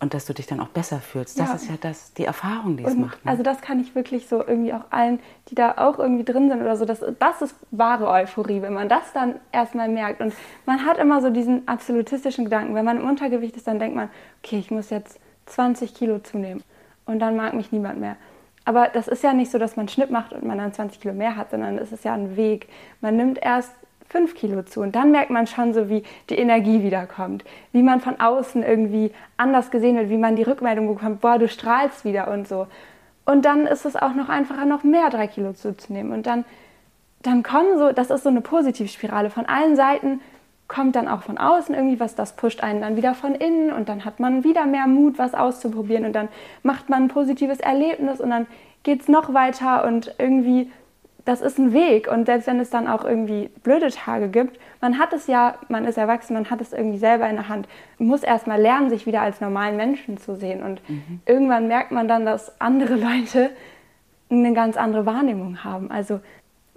[0.01, 1.39] und dass du dich dann auch besser fühlst.
[1.39, 1.55] Das ja.
[1.55, 3.24] ist ja das, die Erfahrung, die und, es macht.
[3.24, 3.32] Ne?
[3.32, 6.61] Also das kann ich wirklich so irgendwie auch allen, die da auch irgendwie drin sind
[6.61, 10.20] oder so, das, das ist wahre Euphorie, wenn man das dann erstmal merkt.
[10.20, 10.34] Und
[10.66, 12.76] man hat immer so diesen absolutistischen Gedanken.
[12.76, 14.09] Wenn man im Untergewicht ist, dann denkt man,
[14.43, 16.64] okay, ich muss jetzt 20 Kilo zunehmen
[17.05, 18.18] und dann mag mich niemand mehr.
[18.66, 21.14] Aber das ist ja nicht so, dass man Schnipp macht und man dann 20 Kilo
[21.14, 22.68] mehr hat, sondern es ist ja ein Weg.
[22.99, 23.72] Man nimmt erst
[24.10, 24.82] fünf Kilo zu.
[24.82, 29.12] Und dann merkt man schon so, wie die Energie wiederkommt, wie man von außen irgendwie
[29.38, 32.68] anders gesehen wird, wie man die Rückmeldung bekommt, boah, du strahlst wieder und so.
[33.26, 36.12] Und dann ist es auch noch einfacher, noch mehr drei Kilo zuzunehmen.
[36.12, 36.45] Und dann,
[37.22, 39.30] dann kommen so, das ist so eine Positivspirale.
[39.30, 40.20] Von allen Seiten
[40.68, 43.89] kommt dann auch von außen irgendwie was, das pusht einen dann wieder von innen und
[43.89, 46.30] dann hat man wieder mehr Mut, was auszuprobieren und dann
[46.64, 48.47] macht man ein positives Erlebnis und dann
[48.84, 50.72] geht es noch weiter und irgendwie
[51.26, 54.99] das ist ein Weg und selbst wenn es dann auch irgendwie blöde Tage gibt, man
[54.99, 57.67] hat es ja, man ist erwachsen, man hat es irgendwie selber in der Hand,
[57.97, 61.21] man muss erstmal lernen, sich wieder als normalen Menschen zu sehen und mhm.
[61.26, 63.51] irgendwann merkt man dann, dass andere Leute
[64.30, 65.91] eine ganz andere Wahrnehmung haben.
[65.91, 66.19] Also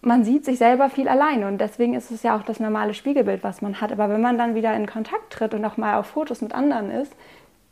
[0.02, 3.42] man sieht sich selber viel alleine und deswegen ist es ja auch das normale Spiegelbild,
[3.42, 3.90] was man hat.
[3.90, 6.90] Aber wenn man dann wieder in Kontakt tritt und auch mal auf Fotos mit anderen
[6.90, 7.12] ist,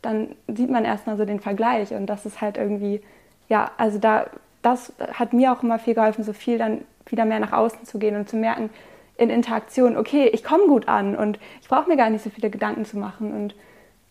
[0.01, 3.01] dann sieht man erstmal so den Vergleich und das ist halt irgendwie,
[3.47, 4.25] ja, also da
[4.65, 7.99] das hat mir auch immer viel geholfen, so viel dann wieder mehr nach außen zu
[7.99, 8.71] gehen und zu merken
[9.17, 12.49] in Interaktion, okay, ich komme gut an und ich brauche mir gar nicht so viele
[12.49, 13.33] Gedanken zu machen.
[13.33, 13.55] Und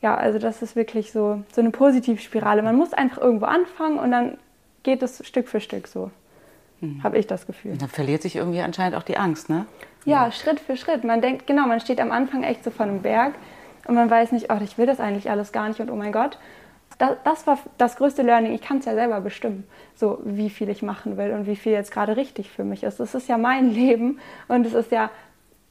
[0.01, 2.63] ja, also das ist wirklich so, so eine Positivspirale.
[2.63, 4.39] Man muss einfach irgendwo anfangen und dann
[4.83, 6.11] geht es Stück für Stück so.
[6.81, 7.03] Mhm.
[7.03, 7.73] Habe ich das Gefühl.
[7.73, 9.67] Und dann verliert sich irgendwie anscheinend auch die Angst, ne?
[10.05, 11.05] Ja, ja, Schritt für Schritt.
[11.05, 13.35] Man denkt, genau, man steht am Anfang echt so vor einem Berg
[13.87, 16.13] und man weiß nicht, oh, ich will das eigentlich alles gar nicht und oh mein
[16.13, 16.39] Gott
[16.99, 18.53] das, das war das größte Learning.
[18.53, 19.65] Ich kann es ja selber bestimmen,
[19.95, 23.01] so wie viel ich machen will und wie viel jetzt gerade richtig für mich ist.
[23.01, 24.19] Es ist ja mein Leben
[24.49, 25.11] und es ist ja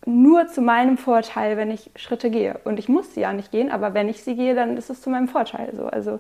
[0.05, 2.59] nur zu meinem Vorteil, wenn ich Schritte gehe.
[2.65, 5.01] Und ich muss sie ja nicht gehen, aber wenn ich sie gehe, dann ist es
[5.01, 5.73] zu meinem Vorteil.
[5.75, 5.85] So.
[5.85, 6.19] Also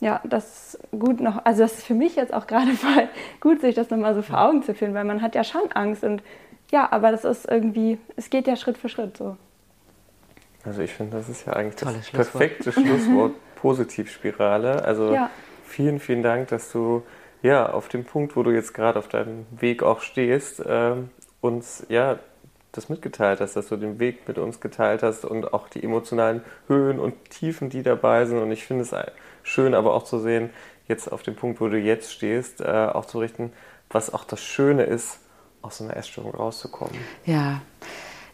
[0.00, 3.08] ja, das ist gut noch, also das ist für mich jetzt auch gerade voll
[3.40, 6.04] gut, sich das nochmal so vor Augen zu führen, weil man hat ja schon Angst
[6.04, 6.22] und
[6.72, 9.36] ja, aber das ist irgendwie, es geht ja Schritt für Schritt so.
[10.64, 12.32] Also ich finde, das ist ja eigentlich Tolles das Schlusswort.
[12.32, 13.34] perfekte Schlusswort
[13.66, 14.84] Positivspirale.
[14.84, 15.28] Also ja.
[15.64, 17.02] vielen, vielen Dank, dass du
[17.42, 20.92] ja auf dem Punkt, wo du jetzt gerade auf deinem Weg auch stehst, äh,
[21.40, 22.20] uns ja
[22.70, 26.42] das mitgeteilt hast, dass du den Weg mit uns geteilt hast und auch die emotionalen
[26.68, 28.38] Höhen und Tiefen, die dabei sind.
[28.38, 28.94] Und ich finde es
[29.42, 30.50] schön, aber auch zu sehen,
[30.86, 33.52] jetzt auf dem Punkt, wo du jetzt stehst, äh, auch zu richten,
[33.90, 35.18] was auch das Schöne ist,
[35.60, 36.94] aus so einer Essstörung rauszukommen.
[37.24, 37.62] Ja,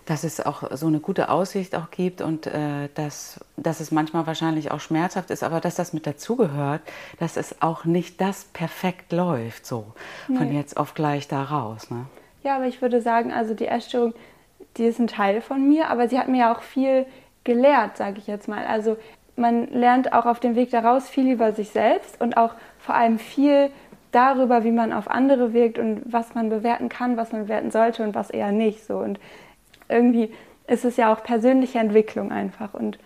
[0.06, 4.26] dass es auch so eine gute Aussicht auch gibt und äh, dass, dass es manchmal
[4.26, 6.82] wahrscheinlich auch schmerzhaft ist, aber dass das mit dazugehört,
[7.18, 9.86] dass es auch nicht das perfekt läuft, so
[10.28, 10.36] nee.
[10.38, 11.90] von jetzt auf gleich da raus.
[11.90, 12.06] Ne?
[12.42, 14.14] Ja, aber ich würde sagen, also die Essstörung,
[14.76, 17.06] die ist ein Teil von mir, aber sie hat mir auch viel
[17.44, 18.64] gelehrt, sage ich jetzt mal.
[18.66, 18.96] Also
[19.36, 23.18] man lernt auch auf dem Weg daraus viel über sich selbst und auch vor allem
[23.18, 23.70] viel
[24.10, 28.04] darüber, wie man auf andere wirkt und was man bewerten kann, was man bewerten sollte
[28.04, 28.84] und was eher nicht.
[28.84, 28.98] So.
[28.98, 29.18] Und
[29.92, 30.30] irgendwie
[30.66, 32.98] ist es ja auch persönliche Entwicklung einfach und,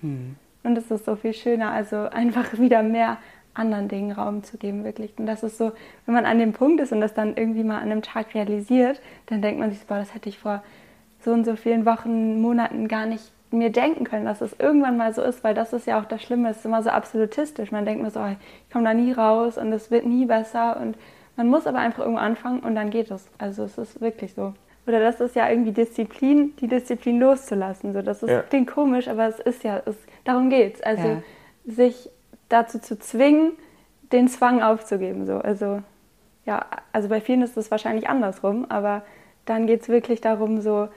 [0.00, 0.36] hm.
[0.62, 3.18] und es ist so viel schöner, also einfach wieder mehr
[3.54, 5.12] anderen Dingen Raum zu geben, wirklich.
[5.18, 5.72] Und das ist so,
[6.06, 9.00] wenn man an dem Punkt ist und das dann irgendwie mal an einem Tag realisiert,
[9.26, 10.62] dann denkt man sich, boah, das hätte ich vor
[11.20, 15.12] so und so vielen Wochen, Monaten gar nicht mir denken können, dass es irgendwann mal
[15.14, 17.72] so ist, weil das ist ja auch das Schlimme, es ist immer so absolutistisch.
[17.72, 20.78] Man denkt mir so, oh, ich komme da nie raus und es wird nie besser
[20.80, 20.96] und
[21.36, 23.28] man muss aber einfach irgendwo anfangen und dann geht es.
[23.38, 24.54] Also es ist wirklich so.
[24.88, 27.92] Oder das ist ja irgendwie Disziplin, die Disziplin loszulassen.
[27.92, 28.40] So, das ist, ja.
[28.40, 30.82] klingt komisch, aber es ist ja, es, darum geht es.
[30.82, 31.22] Also ja.
[31.66, 32.08] sich
[32.48, 33.52] dazu zu zwingen,
[34.12, 35.26] den Zwang aufzugeben.
[35.26, 35.36] So.
[35.36, 35.82] Also,
[36.46, 39.02] ja, also bei vielen ist es wahrscheinlich andersrum, aber
[39.44, 40.88] dann geht es wirklich darum, so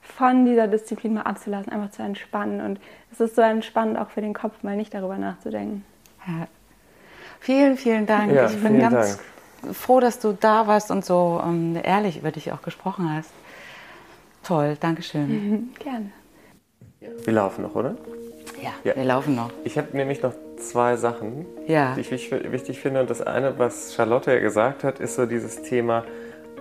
[0.00, 2.60] von dieser Disziplin mal abzulassen, einfach zu entspannen.
[2.60, 2.80] Und
[3.10, 5.84] es ist so entspannend auch für den Kopf, mal nicht darüber nachzudenken.
[6.24, 6.46] Ja.
[7.40, 8.32] Vielen, vielen Dank.
[8.32, 9.18] Ja, ich bin ganz
[9.62, 9.74] Dank.
[9.74, 13.32] froh, dass du da warst und so ähm, ehrlich über dich auch gesprochen hast.
[14.42, 15.28] Toll, Dankeschön.
[15.28, 16.10] Mhm, gerne.
[17.24, 17.96] Wir laufen noch, oder?
[18.62, 18.96] Ja, ja.
[18.96, 19.50] wir laufen noch.
[19.64, 21.94] Ich habe nämlich noch zwei Sachen, ja.
[21.94, 23.00] die ich wichtig finde.
[23.00, 26.04] Und das eine, was Charlotte ja gesagt hat, ist so dieses Thema,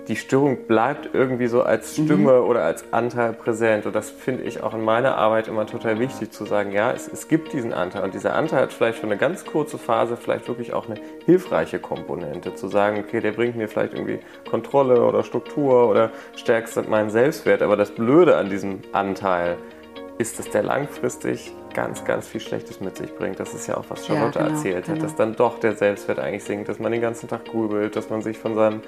[0.10, 2.06] die Störung bleibt irgendwie so als mhm.
[2.06, 2.48] Stimme mhm.
[2.48, 3.86] oder als Anteil präsent.
[3.86, 7.08] Und das finde ich auch in meiner Arbeit immer total wichtig zu sagen, ja, es,
[7.08, 8.04] es gibt diesen Anteil.
[8.04, 11.78] Und dieser Anteil hat vielleicht für eine ganz kurze Phase vielleicht wirklich auch eine hilfreiche
[11.78, 12.56] Komponente.
[12.56, 17.62] Zu sagen, okay, der bringt mir vielleicht irgendwie Kontrolle oder Struktur oder stärkst meinen Selbstwert.
[17.62, 19.58] Aber das Blöde an diesem Anteil
[20.18, 23.40] ist, dass der langfristig ganz, ganz viel Schlechtes mit sich bringt.
[23.40, 25.02] Das ist ja auch, was Charlotte ja, genau, erzählt hat, genau.
[25.02, 28.24] dass dann doch der Selbstwert eigentlich sinkt, dass man den ganzen Tag grübelt, dass man
[28.24, 28.82] sich von seinem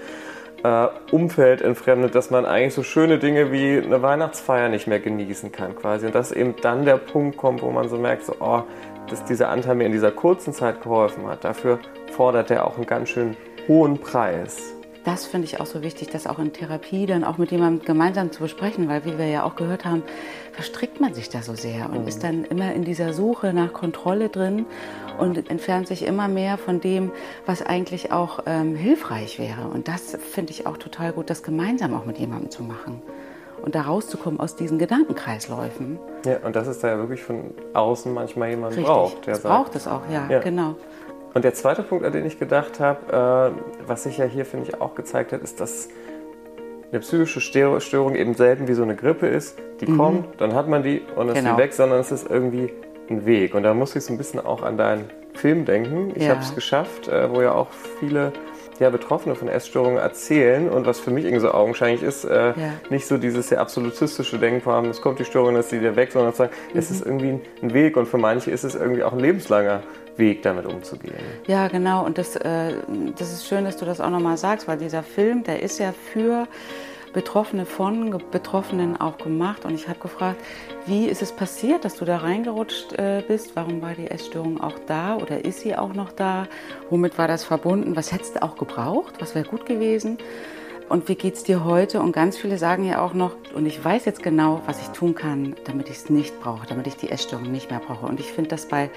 [0.63, 5.51] äh, Umfeld entfremdet, dass man eigentlich so schöne Dinge wie eine Weihnachtsfeier nicht mehr genießen
[5.51, 6.05] kann quasi.
[6.05, 8.63] Und dass eben dann der Punkt kommt, wo man so merkt, so, oh,
[9.09, 11.43] dass dieser Anteil mir in dieser kurzen Zeit geholfen hat.
[11.43, 11.79] Dafür
[12.11, 13.35] fordert er auch einen ganz schön
[13.67, 14.73] hohen Preis.
[15.03, 18.31] Das finde ich auch so wichtig, das auch in Therapie dann auch mit jemandem gemeinsam
[18.31, 20.03] zu besprechen, weil wie wir ja auch gehört haben,
[20.51, 22.07] verstrickt man sich da so sehr und mhm.
[22.07, 24.67] ist dann immer in dieser Suche nach Kontrolle drin
[25.17, 27.11] und entfernt sich immer mehr von dem,
[27.47, 29.67] was eigentlich auch ähm, hilfreich wäre.
[29.73, 33.01] Und das finde ich auch total gut, das gemeinsam auch mit jemandem zu machen.
[33.63, 35.99] und da rauszukommen aus diesen Gedankenkreisläufen.
[36.25, 38.85] Ja, und das ist da ja wirklich von außen manchmal jemand Richtig.
[38.85, 39.27] braucht.
[39.27, 40.75] Der das sagt, braucht es auch, ja, ja, genau.
[41.33, 44.67] Und der zweite Punkt, an den ich gedacht habe, äh, was sich ja hier, finde
[44.69, 45.89] ich, auch gezeigt hat, ist, dass
[46.91, 49.57] eine psychische Störung eben selten wie so eine Grippe ist.
[49.79, 49.97] Die mhm.
[49.97, 51.57] kommt, dann hat man die und ist genau.
[51.57, 52.73] weg, sondern es ist irgendwie
[53.09, 53.55] ein Weg.
[53.55, 56.11] Und da muss ich so ein bisschen auch an deinen Film denken.
[56.15, 56.31] Ich ja.
[56.31, 57.69] habe es geschafft, äh, wo ja auch
[57.99, 58.33] viele
[58.79, 62.53] ja, Betroffene von Essstörungen erzählen und was für mich irgendwie so augenscheinlich ist, äh, ja.
[62.89, 65.95] nicht so dieses sehr absolutistische Denken haben, es kommt die Störung, dann ist sie wieder
[65.95, 66.79] weg, sondern zu sagen, mhm.
[66.79, 69.81] es ist irgendwie ein Weg und für manche ist es irgendwie auch ein lebenslanger
[70.17, 71.15] Weg, damit umzugehen.
[71.47, 72.05] Ja, genau.
[72.05, 72.73] Und das, äh,
[73.17, 75.93] das ist schön, dass du das auch nochmal sagst, weil dieser Film, der ist ja
[76.13, 76.47] für
[77.13, 79.65] Betroffene von Betroffenen auch gemacht.
[79.65, 80.39] Und ich habe gefragt,
[80.85, 83.55] wie ist es passiert, dass du da reingerutscht äh, bist?
[83.55, 86.47] Warum war die Essstörung auch da oder ist sie auch noch da?
[86.89, 87.95] Womit war das verbunden?
[87.95, 89.15] Was hättest du auch gebraucht?
[89.19, 90.17] Was wäre gut gewesen?
[90.91, 92.01] Und wie geht es dir heute?
[92.01, 95.15] Und ganz viele sagen ja auch noch, und ich weiß jetzt genau, was ich tun
[95.15, 98.05] kann, damit ich es nicht brauche, damit ich die Essstörung nicht mehr brauche.
[98.05, 98.89] Und ich finde das bei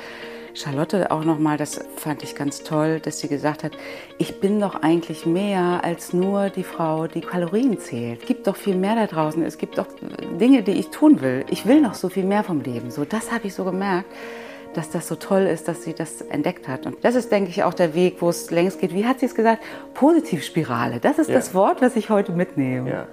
[0.55, 3.73] Charlotte auch nochmal, das fand ich ganz toll, dass sie gesagt hat,
[4.19, 8.23] ich bin doch eigentlich mehr als nur die Frau, die Kalorien zählt.
[8.23, 9.43] Es gibt doch viel mehr da draußen.
[9.43, 9.87] Es gibt doch
[10.41, 11.45] Dinge, die ich tun will.
[11.51, 12.91] Ich will noch so viel mehr vom Leben.
[12.91, 14.07] So, das habe ich so gemerkt
[14.77, 16.87] dass das so toll ist, dass sie das entdeckt hat.
[16.87, 18.93] Und das ist, denke ich, auch der Weg, wo es längst geht.
[18.93, 19.63] Wie hat sie es gesagt?
[19.95, 21.01] Positivspirale.
[21.01, 21.37] Das ist ja.
[21.37, 22.91] das Wort, was ich heute mitnehme.
[22.91, 23.07] Ja.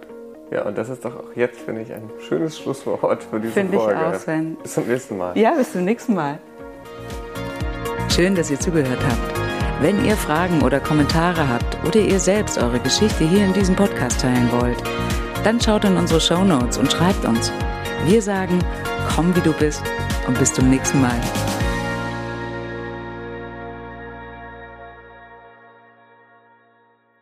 [0.51, 3.73] Ja, und das ist doch auch jetzt, finde ich, ein schönes Schlusswort für diese Find
[3.73, 3.93] Folge.
[3.93, 4.57] Finde ich auch, Sven.
[4.61, 5.37] Bis zum nächsten Mal.
[5.37, 6.39] Ja, bis zum nächsten Mal.
[8.13, 9.39] Schön, dass ihr zugehört habt.
[9.81, 14.19] Wenn ihr Fragen oder Kommentare habt oder ihr selbst eure Geschichte hier in diesem Podcast
[14.19, 14.77] teilen wollt,
[15.45, 17.53] dann schaut in unsere Show Notes und schreibt uns.
[18.05, 18.59] Wir sagen,
[19.15, 19.81] komm wie du bist
[20.27, 21.21] und bis zum nächsten Mal.